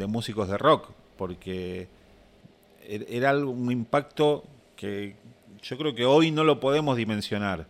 [0.07, 1.87] músicos de rock, porque
[2.87, 4.43] er- era un impacto
[4.75, 5.15] que
[5.61, 7.67] yo creo que hoy no lo podemos dimensionar,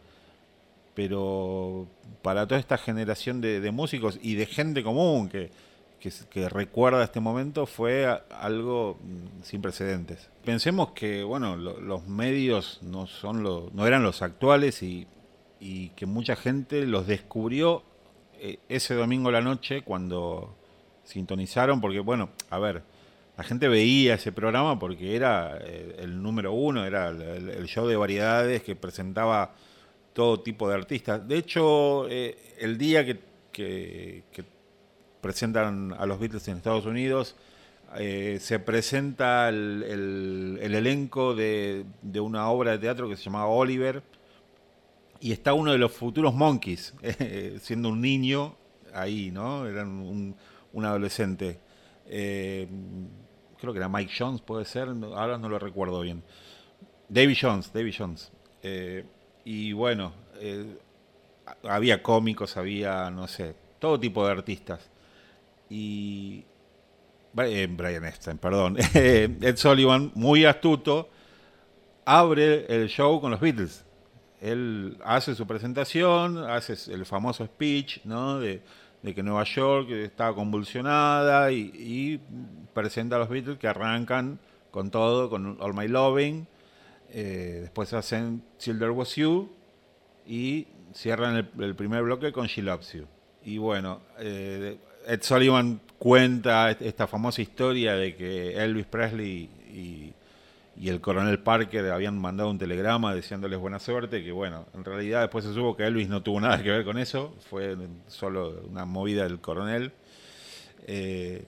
[0.93, 1.87] pero
[2.21, 5.49] para toda esta generación de, de músicos y de gente común que,
[5.99, 6.11] que,
[6.49, 10.29] recuerda este momento fue algo mm, sin precedentes.
[10.43, 15.07] Pensemos que bueno, lo- los medios no son lo- no eran los actuales y,
[15.59, 17.83] y que mucha gente los descubrió
[18.69, 20.55] ese domingo la noche cuando
[21.03, 22.81] sintonizaron, porque bueno, a ver,
[23.37, 27.95] la gente veía ese programa porque era eh, el número uno, era el, show de
[27.95, 29.53] variedades que presentaba
[30.13, 31.27] todo tipo de artistas.
[31.27, 33.19] De hecho, eh, el día que,
[33.51, 34.23] que-
[35.21, 37.35] presentan a los Beatles en Estados Unidos,
[37.97, 41.85] eh, se presenta el, el- el elenco de
[42.19, 44.01] una obra de teatro que se llamaba Oliver,
[45.21, 48.55] y está uno de los futuros Monkeys, eh, siendo un niño
[48.93, 49.65] ahí, ¿no?
[49.67, 50.35] Era un,
[50.83, 51.59] adolescente.
[52.07, 52.67] Eh,
[53.59, 56.23] creo que era Mike Jones, puede ser, ahora no lo recuerdo bien.
[57.07, 58.31] Davy Jones, Davy Jones.
[58.63, 59.05] Eh,
[59.45, 60.13] y bueno,
[61.63, 64.89] había cómicos, había, no sé, todo tipo de artistas.
[65.69, 66.43] Y.
[67.33, 68.77] Bri- Brian Epstein, perdón.
[68.93, 71.09] Ed Sullivan, muy astuto,
[72.05, 73.85] abre el show con los Beatles.
[74.41, 78.39] Él hace su presentación, hace el famoso speech, ¿no?
[78.39, 78.61] De,
[79.03, 82.19] que Nueva York estaba convulsionada y,
[82.73, 84.39] presenta a los Beatles que arrancan
[84.71, 86.47] con todo, con All My Loving.
[87.09, 89.49] Eh, después hacen Till There Was You
[90.25, 93.05] y cierran el, primer bloque con She Loves You.
[93.43, 94.77] Y bueno, eh,
[95.07, 100.13] Ed Sullivan cuenta est- esta famosa historia de que Elvis Presley y,
[100.81, 105.21] y el coronel Parker habían mandado un telegrama deseándoles buena suerte, que bueno, en realidad
[105.21, 107.77] después se supo que Elvis no tuvo nada que ver con eso, fue
[108.07, 109.91] solo una movida del coronel.
[110.87, 111.45] Eh,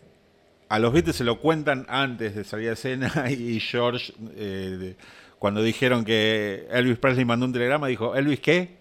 [0.69, 4.97] a los Beatles se lo cuentan antes de salir a escena y George, eh,
[5.39, 8.77] cuando dijeron que Elvis Presley mandó un telegrama, dijo, ¿Elvis qué?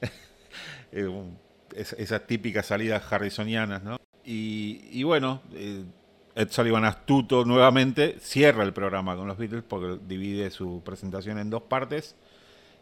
[0.96, 1.08] Eh,
[1.76, 4.00] esas típicas salidas harrisonianas, ¿no?
[4.24, 5.42] Y, bueno,
[6.34, 11.50] Ed Sullivan astuto nuevamente cierra el programa con los Beatles porque divide su presentación en
[11.50, 12.16] dos partes.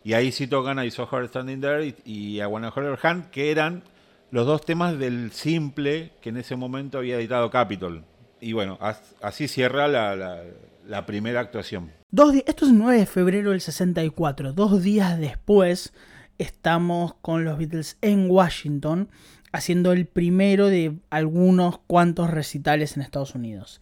[0.05, 3.51] Y ahí sí tocan I Saw Her Standing There y, I Wanna Hold Her que
[3.51, 3.83] eran
[4.31, 8.05] los dos temas del simple que en ese momento había editado Capitol.
[8.41, 11.93] Y bueno, as- así cierra la, primera actuación.
[12.11, 14.53] Dos esto es el 9 de febrero del 64.
[14.53, 15.93] Dos días después
[16.39, 19.09] estamos con los Beatles en Washington
[19.53, 23.81] haciendo el primero de algunos cuantos recitales en Estados Unidos.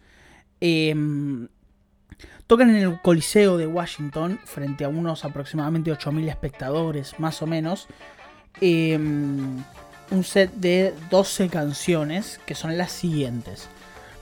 [0.59, 1.47] Em,
[2.45, 7.87] tocan en el Coliseo de Washington frente a unos aproximadamente 8.000 espectadores, más o menos.
[8.59, 9.63] Em,
[10.11, 13.69] un set de 12 canciones que son las siguientes.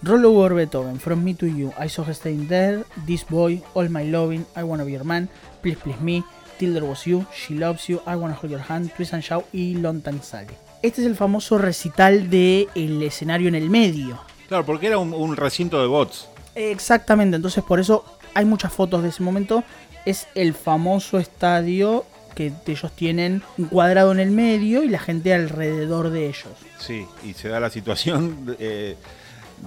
[0.01, 4.09] Roll Over Beethoven, From Me to You, I Saw Staying There, This Boy, All My
[4.09, 5.27] Loving, I Wanna Be Your Man,
[5.61, 6.23] Please Please Me,
[6.57, 9.43] Till There Was You, She Loves You, I Wanna Hold Your Hand, Twist and Shout
[9.51, 10.68] y Long Time Sally.
[10.81, 14.19] Este es el famoso recital del escenario en el medio.
[14.47, 16.27] Claro, porque era un, un recinto de bots.
[16.55, 19.63] Exactamente, entonces por eso hay muchas fotos de ese momento.
[20.05, 22.05] Es el famoso estadio
[22.35, 26.53] que ellos tienen encuadrado en el medio y la gente alrededor de ellos.
[26.79, 28.95] Sí, y se da la situación eh,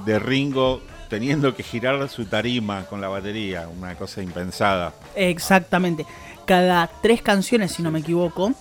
[0.06, 4.94] de Ringo teniendo que girar su tarima con la batería, una cosa impensada.
[5.14, 6.06] Exactamente.
[6.46, 8.54] Cada tres canciones, si no me equivoco,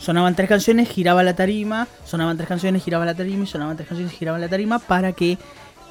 [0.00, 3.88] sonaban tres canciones, giraba la tarima, sonaban tres canciones, giraba la tarima y sonaban tres
[3.88, 5.38] canciones, giraba la tarima para que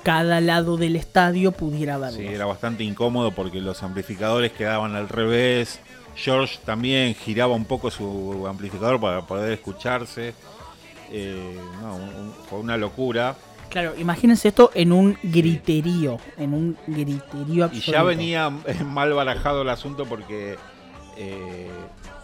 [0.04, 2.18] cada lado del estadio pudiera verlo.
[2.18, 5.80] Sí, era bastante incómodo porque los amplificadores quedaban al revés.
[6.16, 10.34] George también giraba un poco su amplificador para poder escucharse.
[11.12, 13.36] Eh, no, un- un- fue una locura.
[13.70, 17.92] Claro, imagínense esto en un griterío, en un griterío Y absoluto.
[17.92, 18.50] ya venía
[18.86, 20.56] mal barajado el asunto porque
[21.18, 21.70] eh,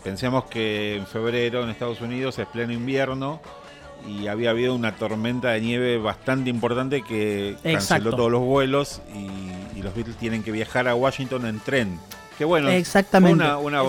[0.06, 3.42] pensemos que en febrero en Estados Unidos es pleno invierno
[4.08, 8.10] y había habido una tormenta de nieve bastante importante que canceló Exacto.
[8.12, 12.00] todos los vuelos y, y los Beatles tienen que viajar a Washington en tren.
[12.38, 13.82] Que bueno, Exactamente, una- una-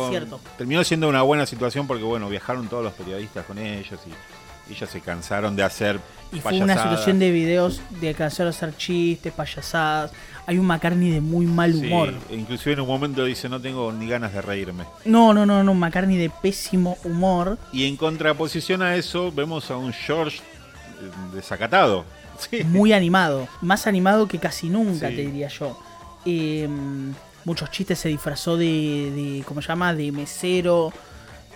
[0.56, 4.88] terminó siendo una buena situación porque bueno, viajaron todos los periodistas con ellos y ellos
[4.88, 6.00] se cansaron de hacer
[6.32, 10.12] Y fue una situación de videos de cansar de hacer chistes, payasadas.
[10.46, 12.14] Hay un McCartney de muy mal Sí, humor.
[12.30, 14.84] inclusive en un momento dice no tengo ni ganas de reírme.
[15.04, 17.58] No, no, no, no, un McCartney de pésimo humor.
[17.72, 22.04] Y en contraposición a eso, vemos a un George eh, desacatado.
[22.38, 22.62] Sí.
[22.64, 25.16] muy animado, más animado que casi nunca, Sí.
[25.16, 25.78] te diría yo.
[26.26, 26.68] Eh,
[27.46, 29.94] muchos chistes se disfrazó de, de ¿cómo se llama?
[29.94, 30.92] De mesero.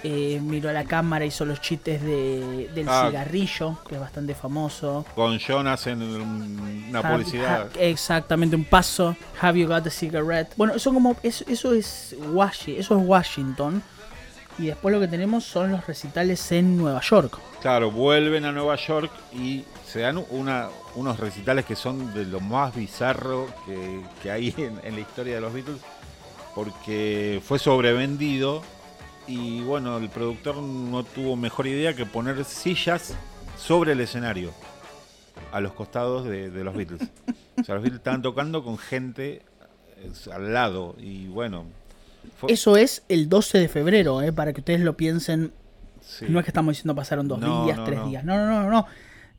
[0.03, 3.07] Eh, miró a la cámara, hizo los chistes de, del Ah.
[3.09, 5.05] cigarrillo, que es bastante famoso.
[5.15, 7.69] Con Jonas en un- una publicidad.
[7.79, 9.17] exactamente, un paso.
[9.41, 10.53] Have you got a cigarette?
[10.57, 13.83] Bueno, eso como eso, eso es Washi- eso es Washington.
[14.59, 17.39] Y después lo que tenemos son los recitales en Nueva York.
[17.63, 22.41] Claro, vuelven a Nueva York y se dan una, unos recitales que son de lo
[22.41, 25.81] más bizarro que, que hay en, en la historia de los Beatles,
[26.55, 28.63] porque fue sobrevendido
[29.31, 33.15] y bueno, el productor no tuvo mejor idea que poner sillas
[33.57, 34.53] sobre el escenario,
[35.53, 37.03] a los costados de, de los Beatles.
[37.61, 39.43] O sea, los Beatles estaban tocando con gente
[39.99, 41.65] eh, al lado y bueno...
[42.39, 45.53] fue- Eso es el 12 de febrero, eh, para que ustedes lo piensen
[46.01, 46.27] sí.
[46.29, 48.07] No es que estamos diciendo pasaron dos No, días, no, tres no.
[48.09, 48.25] días.
[48.25, 48.87] No, no, no, no.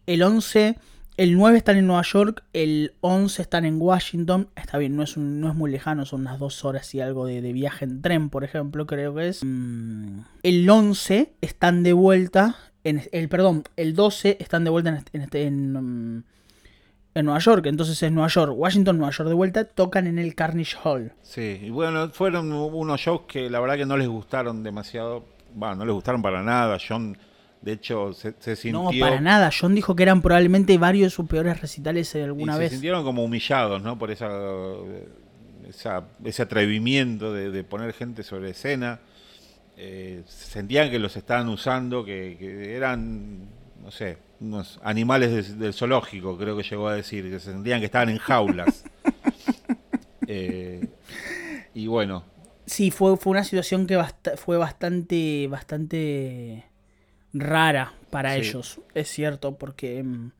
[0.07, 0.77] El 11,
[1.17, 4.47] el 9 están en Nueva York, el 11 están en Washington.
[4.55, 7.41] Está bien, no es, no es muy lejano, son unas dos horas y algo de,
[7.53, 9.43] viaje en tren, por ejemplo, creo que es.
[9.43, 14.95] Mm, El 11 están de vuelta, en, el perdón, el 12 están de vuelta en,
[14.95, 15.73] este- en, este- en,
[16.17, 16.23] mm,
[17.13, 17.65] en Nueva York.
[17.67, 21.11] Entonces es Nueva York, Washington, Nueva York de vuelta, tocan en el Carnegie Hall.
[21.21, 25.25] Sí, y bueno, fueron unos shows que la verdad que no les gustaron demasiado.
[25.53, 26.77] Bueno, no les gustaron para nada.
[26.85, 27.17] John,
[27.61, 28.81] de hecho, se, se sintió.
[28.83, 29.49] No, para nada.
[29.57, 32.71] John dijo que eran probablemente varios de sus peores recitales y alguna se vez.
[32.71, 33.97] sintieron como humillados, ¿no?
[33.99, 34.29] Por esa,
[35.69, 38.99] esa- ese atrevimiento de, de poner gente sobre escena.
[39.77, 43.47] Eh, sentían que los estaban usando, que, que eran,
[43.83, 47.79] no sé, unos animales de- del zoológico, creo que llegó a decir, que se sentían
[47.79, 48.83] que estaban en jaulas.
[50.27, 50.87] Eh,
[51.73, 52.23] y bueno,
[52.65, 54.01] Sí, fue, fue una situación que
[54.37, 56.63] fue bastante, bastante
[57.33, 58.41] rara para Sí.
[58.41, 60.31] ellos, es cierto, porque mm,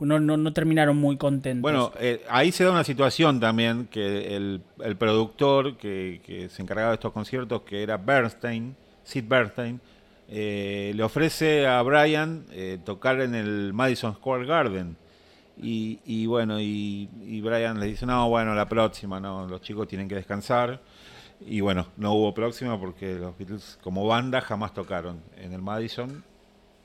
[0.00, 1.62] no, no, no terminaron muy contentos.
[1.62, 6.62] Bueno, eh, ahí se da una situación también que el, el productor que, que se
[6.62, 9.80] encargaba de estos conciertos, que era Bernstein, Sid Bernstein,
[10.28, 14.96] eh, le ofrece a Brian eh, tocar en el Madison Square Garden.
[15.56, 19.86] Y, y bueno, y, y Brian le dice, no, bueno, la próxima, no, los chicos
[19.86, 20.80] tienen que descansar.
[21.40, 26.22] Y bueno, no hubo próxima porque los Beatles como banda jamás tocaron en el Madison.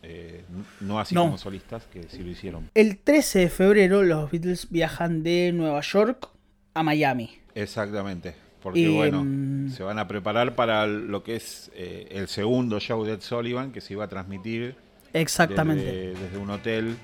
[0.01, 0.45] eh,
[0.79, 1.23] no así No.
[1.25, 2.69] como solistas, que sí lo hicieron.
[2.73, 6.29] El 13 de febrero los Beatles viajan de Nueva York
[6.73, 7.37] a Miami.
[7.53, 8.33] Exactamente.
[8.63, 9.25] Porque Y, bueno,
[9.73, 13.71] se van a preparar para lo que es eh, el segundo show de Ed Sullivan,
[13.73, 14.75] que se iba a transmitir
[15.13, 15.83] Exactamente.
[15.83, 16.97] Desde, desde un hotel,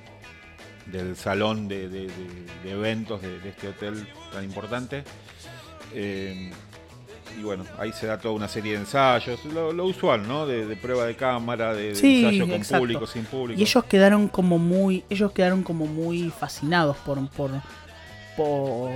[0.91, 2.09] del salón de, de- de-
[2.63, 5.03] de eventos de, de este hotel tan importante.
[7.37, 10.45] Y bueno, ahí se da toda una serie de ensayos, lo, lo usual, ¿no?
[10.45, 12.79] De, de prueba de cámara, de, de Sí, ensayo con exacto.
[12.81, 13.59] público, sin público.
[13.59, 17.51] Y ellos quedaron como muy, ellos quedaron como muy fascinados por, por,
[18.37, 18.91] por,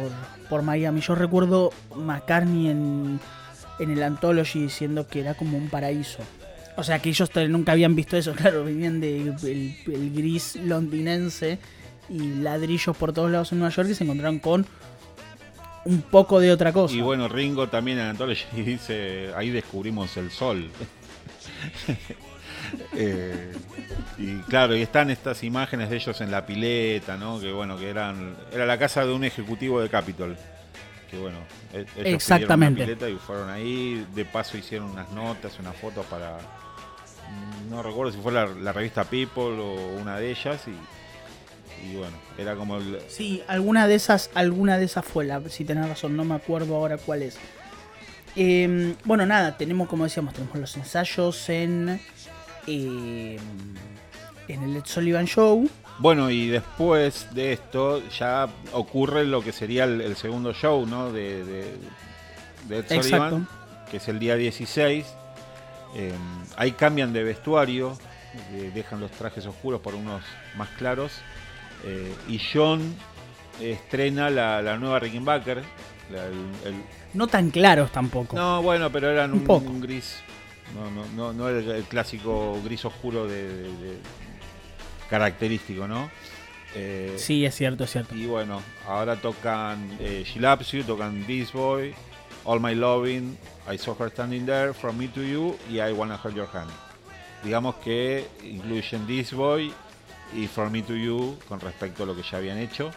[0.49, 1.01] por Miami.
[1.01, 3.19] Yo recuerdo McCartney en,
[3.79, 6.19] en el Anthology diciendo que era como un paraíso.
[6.77, 11.59] O sea que ellos nunca habían visto eso, claro, venían del el, el gris londinense
[12.09, 14.65] y ladrillos por todos lados en Nueva York y se encontraron con
[15.85, 16.93] un poco de otra cosa.
[16.93, 18.17] Y bueno, Ringo también en
[18.55, 20.69] dice, ahí descubrimos el sol.
[22.93, 23.51] Eh,
[24.19, 27.39] y claro, y están estas imágenes de ellos en la pileta, ¿no?
[27.39, 30.37] Que bueno, que eran era la casa de un ejecutivo de Capitol.
[31.09, 31.39] Que bueno,
[31.73, 32.83] e- ellos Exactamente.
[32.83, 36.37] pidieron una pileta y fueron ahí, de paso hicieron unas notas, unas fotos para
[37.69, 40.73] no recuerdo si fue la, la revista People o una de ellas y,
[41.87, 45.65] y bueno, era como el, Sí, alguna de esas, alguna de esas fue la, si
[45.65, 47.37] tenés razón, no me acuerdo ahora cuál es.
[48.35, 51.99] Eh, bueno, nada, tenemos, como decíamos, tenemos los ensayos en
[52.67, 53.37] eh,
[54.47, 55.69] en el Ed Sullivan Show.
[55.99, 61.11] Bueno, y después de esto ya ocurre lo que sería el, el segundo show, ¿no?
[61.11, 61.75] De, de,
[62.67, 63.03] de Ed Exacto.
[63.03, 63.47] Sullivan,
[63.91, 65.05] que es el día 16.
[65.95, 66.13] Eh,
[66.55, 67.97] ahí cambian de vestuario,
[68.53, 70.23] eh, dejan los trajes oscuros por unos
[70.55, 71.11] más claros.
[71.85, 72.95] Eh, y John
[73.61, 75.63] estrena la, la nueva Rickenbacker.
[76.11, 76.33] la- el-
[76.73, 78.35] el- No tan claros tampoco.
[78.35, 80.17] no, bueno, pero eran Un un, gris.
[80.75, 83.97] No, no, no, no el, el clásico gris oscuro de, de- de-
[85.09, 86.09] característico, ¿no?
[86.75, 88.15] Eh, Sí, es cierto, es cierto.
[88.15, 91.93] y bueno, ahora tocan eh, She Loves You, tocan This Boy,
[92.45, 93.35] All My Loving,
[93.71, 96.69] I Saw Her Standing There, From Me to You y I Wanna Hold Your Hand.
[97.43, 99.71] Digamos que incluyen This Boy
[100.35, 102.91] y From Me to You con respecto a lo que ya habían hecho.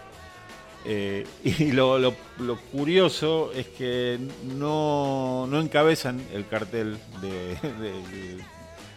[0.84, 4.18] Eh, y lo, lo- lo curioso es que
[4.56, 8.38] no, no encabezan el cartel de, de-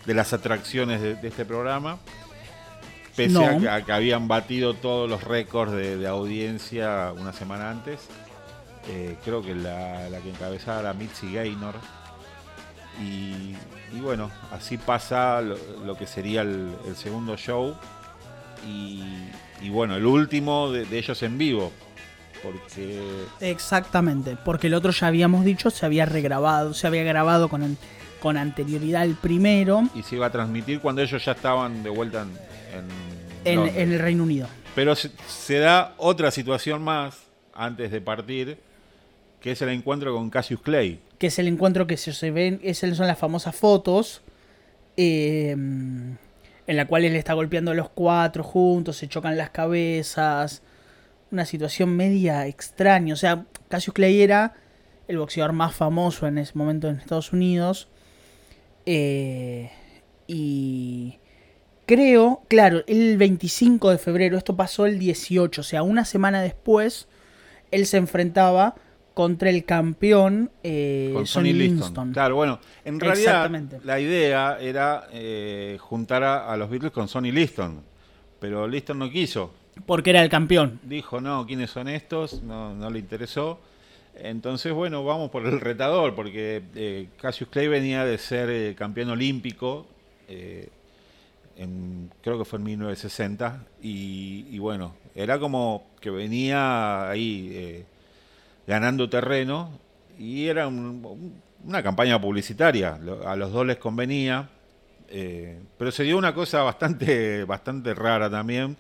[0.06, 1.98] de las atracciones de, este programa,
[3.16, 3.46] pese No.
[3.46, 8.02] a, que, a que habían batido todos los récords de, de audiencia una semana antes.
[8.88, 11.74] Eh, creo que la, la que encabezaba era Mitzi Gaynor.
[13.02, 13.56] Y,
[13.94, 17.76] y bueno, así pasa lo, lo que sería el, el segundo show.
[18.68, 19.04] Y,
[19.62, 21.72] y bueno, el último de, de ellos en vivo.
[22.44, 23.02] Porque
[23.42, 27.78] Exactamente, porque el otro ya habíamos dicho, se había regrabado, se había grabado con,
[28.22, 32.22] con anterioridad el primero y se iba a transmitir cuando ellos ya estaban de vuelta
[32.22, 32.30] en,
[32.80, 32.86] en
[33.46, 33.78] en, Londres.
[33.78, 34.48] en el Reino Unido.
[34.76, 37.18] Pero se, se da otra situación más
[37.56, 38.58] antes de partir,
[39.40, 41.00] que es el encuentro con Cassius Clay.
[41.18, 44.22] que es el encuentro que se, se ven, es son las famosas fotos,
[44.98, 45.56] eh,
[46.68, 50.62] en la cual él está golpeando a los cuatro juntos, se chocan las cabezas,
[51.32, 53.14] una situación media extraña.
[53.14, 54.54] O sea, Cassius Clay era
[55.08, 57.90] el boxeador más famoso en ese momento en Estados Unidos.
[58.86, 59.72] eh,
[60.28, 61.20] y
[61.86, 67.08] creo, claro, el 25 de febrero, esto pasó el 18, o sea, una semana después,
[67.72, 68.76] él se enfrentaba
[69.16, 71.80] contra el campeón eh, con Sonny Liston.
[72.14, 73.44] Claro, bueno, en realidad
[73.84, 77.82] la idea era eh, juntar a, a los Beatles con Sonny Liston,
[78.40, 79.52] pero Liston no quiso.
[79.88, 80.80] Porque era el campeón.
[80.84, 82.44] Dijo, no, ¿quiénes son estos?
[82.44, 83.60] No, no le interesó.
[84.18, 89.86] Entonces, bueno, vamos por el retador, porque eh, Cassius Clay venía de ser campeón olímpico,
[91.58, 97.84] en- creo que fue en 1960, y, y bueno, era como que venía ahí
[98.68, 99.80] ganando terreno,
[100.18, 104.50] y era un- un- una campaña publicitaria, a los dos les convenía,
[105.10, 108.78] eh, pero se dio una cosa bastante, bastante rara también,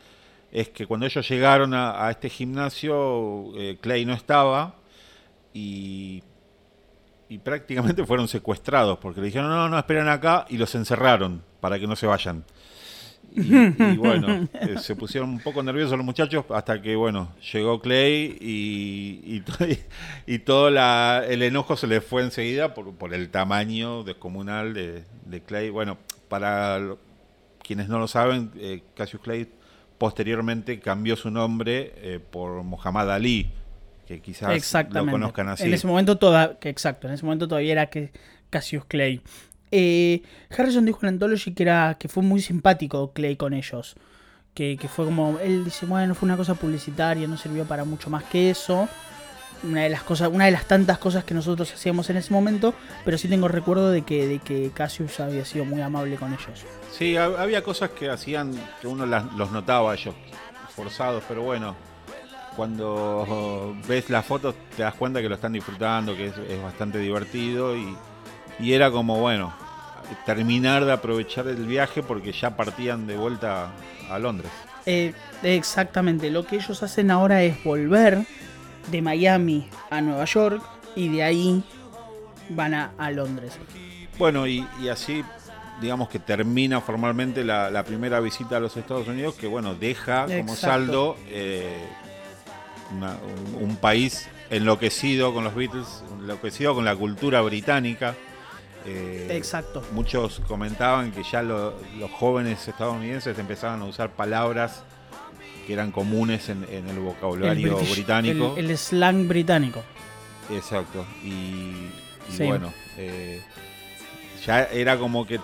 [0.51, 4.75] es que cuando ellos llegaron a, este gimnasio, eh, Clay no estaba
[5.53, 6.23] y,
[7.43, 11.87] prácticamente fueron secuestrados porque le dijeron, no, no, esperen acá y los encerraron para que
[11.87, 12.45] no se vayan.
[13.35, 17.81] Y, y bueno, eh, se pusieron un poco nerviosos los muchachos hasta que, bueno, llegó
[17.81, 19.65] Clay y, y, to-
[20.25, 25.03] y todo la- el enojo se les fue enseguida por, por el tamaño descomunal de,
[25.25, 25.69] de Clay.
[25.69, 25.97] Bueno,
[26.29, 26.99] para lo-
[27.61, 29.49] quienes no lo saben, eh, Cassius Clay
[29.97, 33.49] posteriormente cambió su nombre eh, por Muhammad Ali,
[34.07, 34.51] que quizás
[35.05, 35.63] lo conozcan así.
[35.63, 38.11] En ese momento toda, que exacto, en ese momento todavía era que
[38.49, 39.21] Cassius Clay.
[39.71, 40.21] Eh,
[40.55, 43.95] Harrison dijo en Anthology que, era, que fue muy simpático Clay con ellos.
[44.53, 48.09] Que, que fue como, él dice, bueno, fue una cosa publicitaria, no sirvió para mucho
[48.09, 48.87] más que eso
[49.63, 52.73] una de las cosas, una de las tantas cosas que nosotros hacíamos en ese momento,
[53.03, 56.65] pero sí tengo recuerdo de que, de que Cassius había sido muy amable con ellos.
[56.91, 60.15] Sí, había cosas que hacían que uno los notaba ellos
[60.75, 61.75] forzados, pero bueno,
[62.55, 67.75] cuando ves las fotos te das cuenta que lo están disfrutando, que es, bastante divertido
[67.75, 67.95] y,
[68.59, 69.53] y, era como, bueno,
[70.25, 73.71] terminar de aprovechar el viaje porque ya partían de vuelta
[74.09, 74.51] a Londres.
[74.85, 78.25] Eh, exactamente, lo que ellos hacen ahora es volver
[78.91, 80.63] de Miami a Nueva York
[80.95, 81.63] y de ahí
[82.49, 83.57] van a, Londres.
[84.17, 85.23] Bueno, y, así
[85.81, 90.55] digamos que termina formalmente la, primera visita a los Estados Unidos, que bueno, deja como
[90.55, 91.83] saldo eh,
[93.59, 98.15] un, país enloquecido con los Beatles, enloquecido con la cultura británica.
[98.85, 99.81] Eh, Exacto.
[99.93, 101.73] Muchos comentaban que ya los
[102.19, 104.83] jóvenes estadounidenses empezaban a usar palabras
[105.65, 108.53] que eran comunes en, el vocabulario británico.
[108.57, 109.81] El, slang británico.
[110.51, 111.05] Exacto.
[111.23, 111.89] Y,
[112.43, 113.41] bueno, eh,
[114.45, 115.39] ya era como que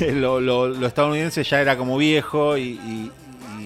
[0.12, 3.10] lo, estadounidense ya era como viejo y,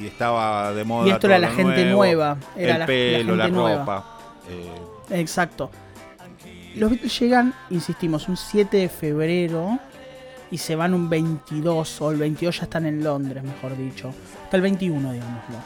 [0.04, 1.08] estaba de moda.
[1.08, 2.36] Y esto era la gente nueva.
[2.56, 4.04] Era el pelo, la, ropa.
[4.48, 5.20] Eh.
[5.20, 5.70] Exacto.
[6.76, 9.78] Los Beatles llegan, insistimos, un 7 de febrero
[10.50, 14.12] y se van un 22 o el 22 ya están en Londres, mejor dicho.
[14.44, 15.56] Hasta el 21, digámoslo.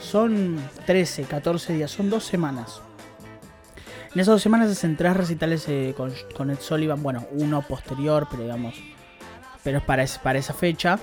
[0.00, 2.82] Son 13, 14 días, son dos semanas.
[4.14, 8.42] En esas dos semanas hacen tres recitales eh, con, Ed Sullivan, bueno, uno posterior, pero
[8.42, 8.74] digamos,
[9.64, 10.98] pero es para esa fecha.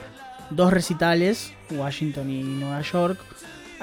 [0.51, 3.19] Dos recitales, Washington y Nueva York.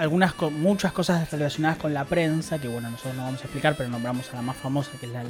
[0.03, 3.89] Algunas, muchas cosas relacionadas con la prensa, que bueno, nosotros no vamos a explicar, pero
[3.89, 5.23] nombramos a la más famosa, que es la,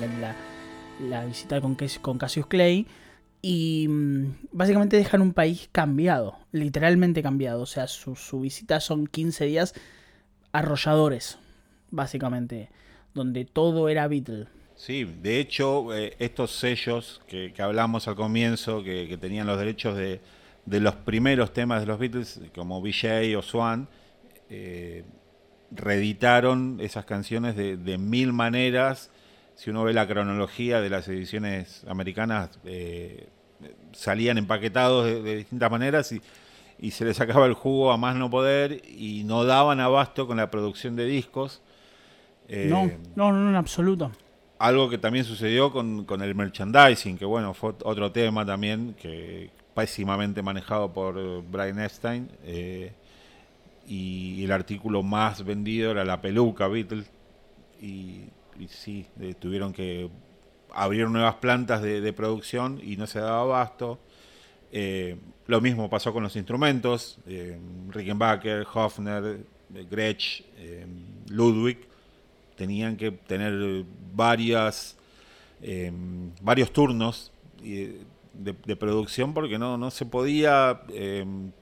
[0.98, 2.86] la, visita con, con Cassius Clay.
[3.42, 7.60] Y mm, básicamente dejan un país cambiado, literalmente cambiado.
[7.60, 9.74] O sea, su, visita son 15 días
[10.52, 11.38] arrolladores,
[11.90, 12.70] básicamente,
[13.12, 14.46] donde todo era Beatle.
[14.74, 20.22] Sí, de hecho, eh, estos sellos que, hablamos al comienzo, que, tenían los derechos de,
[20.64, 23.86] los primeros temas de los Beatles, como BJ o Swan,
[24.54, 25.04] eh,
[25.70, 29.10] reeditaron esas canciones de, mil maneras
[29.54, 33.28] si uno ve la cronología de las ediciones americanas, eh,
[33.92, 38.82] salían empaquetados de, distintas maneras y, se les sacaba el jugo a más no poder
[38.86, 41.62] y no daban abasto con la producción de discos.
[42.48, 44.10] Eh, no, no, no, en absoluto.
[44.58, 50.42] Algo que también sucedió con, el merchandising, que bueno, fue otro tema también que pésimamente
[50.42, 52.28] manejado por Brian Epstein.
[53.92, 57.10] Y el artículo más vendido era la peluca Beatles.
[57.78, 58.24] Y
[58.68, 59.06] sí,
[59.38, 60.08] tuvieron que
[60.72, 63.98] abrir nuevas plantas de, producción y no se daba abasto.
[64.70, 67.58] Eh, lo mismo pasó con los instrumentos, eh,
[67.90, 69.44] Rickenbacker, Hofner,
[69.90, 70.86] Gretsch, eh,
[71.28, 71.86] Ludwig,
[72.56, 73.84] tenían que tener
[74.14, 74.96] varias,
[75.60, 75.92] eh,
[76.40, 77.30] varios turnos
[77.60, 80.80] de, producción porque no, no se podía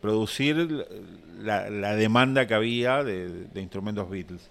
[0.00, 0.86] producir
[1.40, 4.50] la, demanda que había de instrumentos Beatles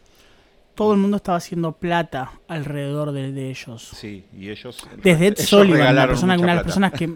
[0.80, 3.84] todo el mundo estaba haciendo plata alrededor de, ellos.
[3.84, 4.88] Sí, y ellos.
[5.04, 5.82] Desde Ed Sullivan,
[6.24, 7.10] una de las personas que.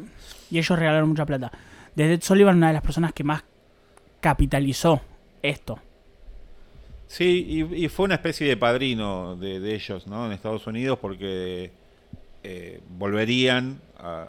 [0.51, 1.49] Y ellos regalaron mucha plata.
[1.95, 3.41] Desde Ed Sullivan, una de las personas que más
[4.19, 4.99] capitalizó
[5.41, 5.79] esto.
[7.07, 10.25] Sí, y, fue una especie de padrino de, ellos, ¿no?
[10.25, 11.71] En Estados Unidos, porque
[12.43, 14.27] eh, volverían a,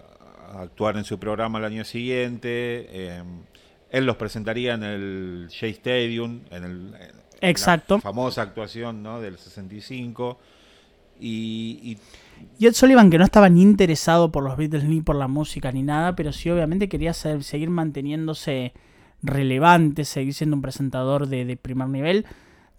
[0.60, 2.86] actuar en su programa el año siguiente.
[2.88, 3.22] Eh,
[3.94, 6.94] él los presentaría en el Shea Stadium, en el,
[7.40, 8.00] Exacto.
[8.00, 9.20] famosa actuación ¿no?
[9.20, 10.36] del 65.
[11.20, 11.96] Y,
[12.58, 15.70] y, Ed Sullivan, que no estaba ni interesado por los Beatles ni por la música
[15.70, 18.72] ni nada, pero sí obviamente quería seguir manteniéndose
[19.22, 22.26] relevante, seguir siendo un presentador de, primer nivel.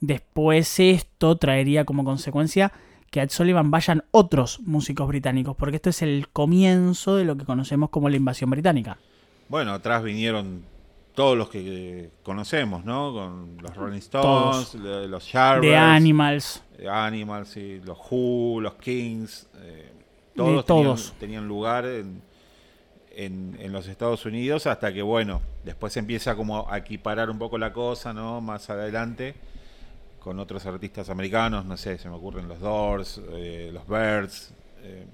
[0.02, 2.74] Después esto traería como consecuencia
[3.10, 7.38] que a Ed Sullivan vayan otros músicos británicos, porque esto es el comienzo de lo
[7.38, 8.98] que conocemos como la invasión británica.
[9.48, 10.75] Bueno, atrás vinieron
[11.16, 13.14] todos los que conocemos, ¿no?
[13.14, 15.72] Con los Rolling Stones, los Yardbirds.
[15.72, 16.64] The Animals.
[16.90, 19.48] Animals, sí, los Who, los Kings.
[19.56, 19.92] Eh,
[20.36, 22.22] todos, Tenían, lugar en,
[23.16, 27.72] en, los Estados Unidos hasta que, bueno, después empieza como a equiparar un poco la
[27.72, 28.42] cosa, ¿no?
[28.42, 29.36] Más adelante
[30.20, 34.54] con otros artistas americanos, no sé, se me ocurren los Doors, eh, los Birds.
[34.82, 35.06] Eh,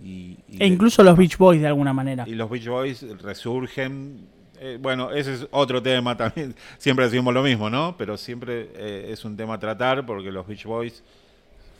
[0.00, 2.24] y, e incluso los Beach Boys de alguna manera.
[2.26, 4.26] Y los Beach Boys resurgen
[4.64, 6.54] eh, bueno, ese es otro tema también.
[6.78, 7.96] Siempre decimos lo mismo, ¿no?
[7.98, 11.02] Pero siempre eh, es un tema a tratar porque los Beach Boys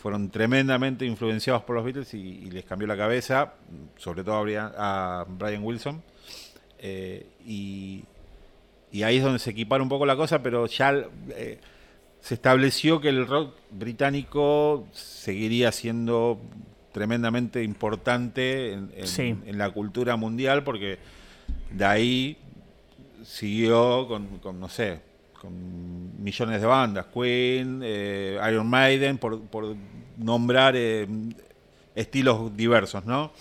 [0.00, 3.52] fueron tremendamente influenciados por los Beatles y, les cambió la cabeza,
[3.96, 6.02] sobre todo a Brian, Wilson.
[6.80, 8.02] Eh, y,
[9.04, 11.06] ahí es donde se equipara un poco la cosa, pero ya
[12.20, 16.40] se estableció que el rock británico seguiría siendo
[16.90, 20.98] tremendamente importante en, la cultura mundial, porque
[21.70, 22.38] de ahí
[23.24, 25.00] siguió con no sé,
[25.42, 29.40] con millones de bandas, Queen, eh, Iron Maiden, por,
[30.16, 31.08] nombrar eh,
[31.96, 33.32] estilos diversos, ¿no?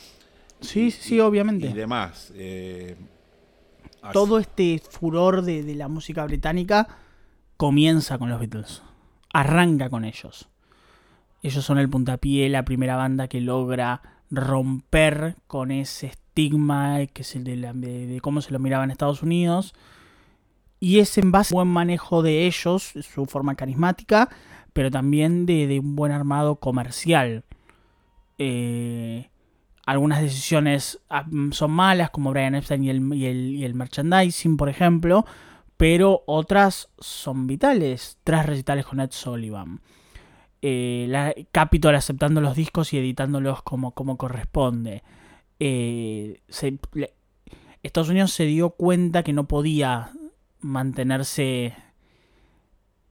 [0.62, 1.68] Sí, sí, obviamente.
[1.68, 2.34] Y demás.
[2.36, 2.96] Eh,
[4.14, 6.88] Todo este furor de, de la música británica
[7.56, 8.82] comienza con los Beatles,
[9.32, 10.50] arranca con ellos.
[11.44, 14.02] Ellos son el puntapié, la primera banda que logra
[14.32, 19.74] romper con ese estigma que es el de, cómo se lo miraba en Estados Unidos
[20.80, 24.30] y es en base a un buen manejo de ellos, su forma carismática,
[24.74, 27.44] pero también de, un buen armado comercial.
[28.40, 29.30] Eh,
[29.86, 35.24] algunas decisiones ah, son malas, como Brian Epstein y el, y el, merchandising, por ejemplo,
[35.78, 38.18] pero otras son vitales.
[38.24, 39.82] Tres recitales con Ed Sullivan.
[40.64, 45.04] Eh, Capitol aceptando los discos y editándolos como, como corresponde.
[45.64, 46.42] Eh,
[47.84, 50.12] Estados Unidos se dio cuenta que no podía
[50.60, 51.76] mantenerse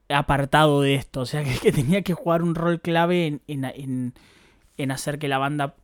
[0.08, 1.20] apartado de esto.
[1.20, 4.12] O sea, que, tenía que jugar un rol clave en,
[4.76, 5.76] en, hacer que la banda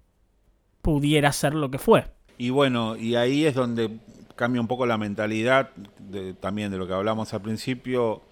[0.82, 2.06] pudiera ser lo que fue.
[2.36, 4.00] Y bueno, y ahí es donde
[4.34, 5.70] cambia un poco la mentalidad
[6.40, 8.22] también de lo que hablamos al principio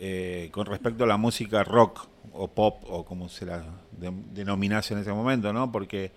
[0.00, 3.64] eh, con respecto a la música rock o pop o como se la
[4.32, 5.70] denominase en ese momento, ¿no?
[5.70, 6.10] Porque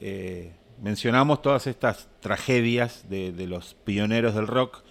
[0.00, 4.82] eh, mencionamos todas estas tragedias de, de, los pioneros del rock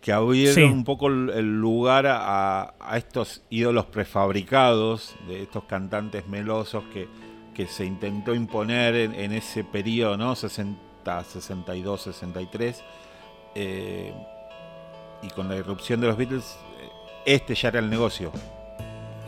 [0.00, 7.08] que abrieron un poco el lugar a, estos ídolos prefabricados, de estos cantantes melosos que,
[7.54, 10.36] que se intentó imponer en, ese periodo, ¿no?
[10.36, 12.84] 60, 62, 63.
[15.22, 16.56] y con la irrupción de los Beatles,
[17.24, 18.30] este ya era el negocio.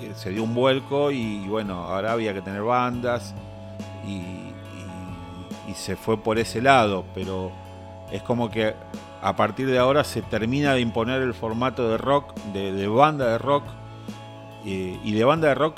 [0.01, 3.35] Eh, se dio un vuelco y, bueno, ahora había que tener bandas
[4.07, 4.48] y,
[5.69, 7.53] y se fue por ese lado, pero
[8.11, 8.75] es como que
[9.21, 13.39] a partir de ahora se termina de imponer el formato de rock, de, banda de
[13.39, 13.65] rock,
[14.65, 15.77] y de banda de rock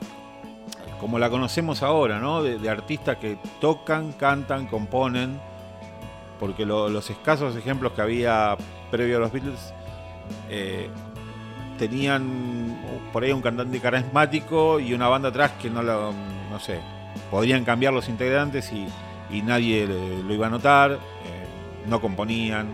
[1.00, 2.42] como la conocemos ahora, ¿no?
[2.42, 5.40] De, artistas que tocan, cantan, componen,
[6.38, 8.56] porque los escasos ejemplos que había
[8.90, 9.72] previo a los Beatles
[10.50, 10.90] eh,
[11.78, 12.78] tenían
[13.12, 16.12] por ahí un cantante carismático y una banda atrás que no lo,
[16.50, 16.80] no sé,
[17.30, 18.86] podrían cambiar los integrantes y,
[19.42, 20.98] nadie lo iba a notar, eh,
[21.86, 22.68] no componían.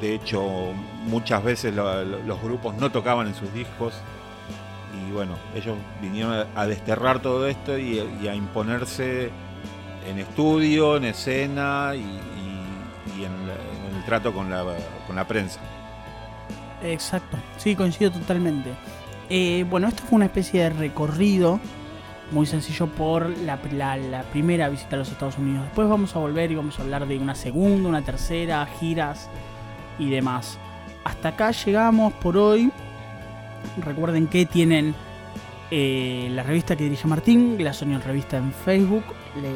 [0.00, 0.74] De hecho,
[1.06, 3.94] muchas veces los grupos no tocaban en sus discos.
[4.92, 9.30] Y bueno, ellos vinieron a desterrar todo esto y, a imponerse
[10.06, 13.32] en estudio, en escena y, en,
[13.96, 15.60] el trato con la, prensa.
[16.82, 18.70] Exacto, sí, coincido totalmente.
[19.30, 21.58] Eh, bueno, esto fue una especie de recorrido
[22.30, 23.58] muy sencillo por la,
[24.32, 25.64] primera visita a los Estados Unidos.
[25.64, 29.28] Después vamos a volver y vamos a hablar de una segunda, una tercera, giras
[29.98, 30.58] y demás.
[31.04, 32.70] Hasta acá llegamos por hoy.
[33.78, 34.94] Recuerden que tienen
[35.70, 39.04] eh, la revista que dirige Martín, Glassonion Revista en Facebook,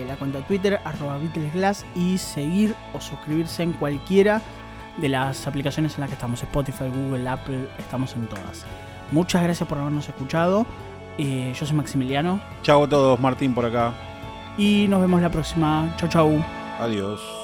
[0.06, 1.18] la cuenta Twitter, arroba
[1.54, 4.42] Glass y seguir o suscribirse en cualquiera
[4.96, 8.64] de las aplicaciones en las que estamos, Spotify, Google, Apple, estamos en todas.
[9.12, 10.66] Muchas gracias por habernos escuchado.
[11.18, 12.40] Eh, yo soy Maximiliano.
[12.62, 13.92] Chao a todos, Martín por acá.
[14.56, 15.94] Y nos vemos la próxima.
[15.98, 16.44] Chau, chau.
[16.80, 17.37] Adiós.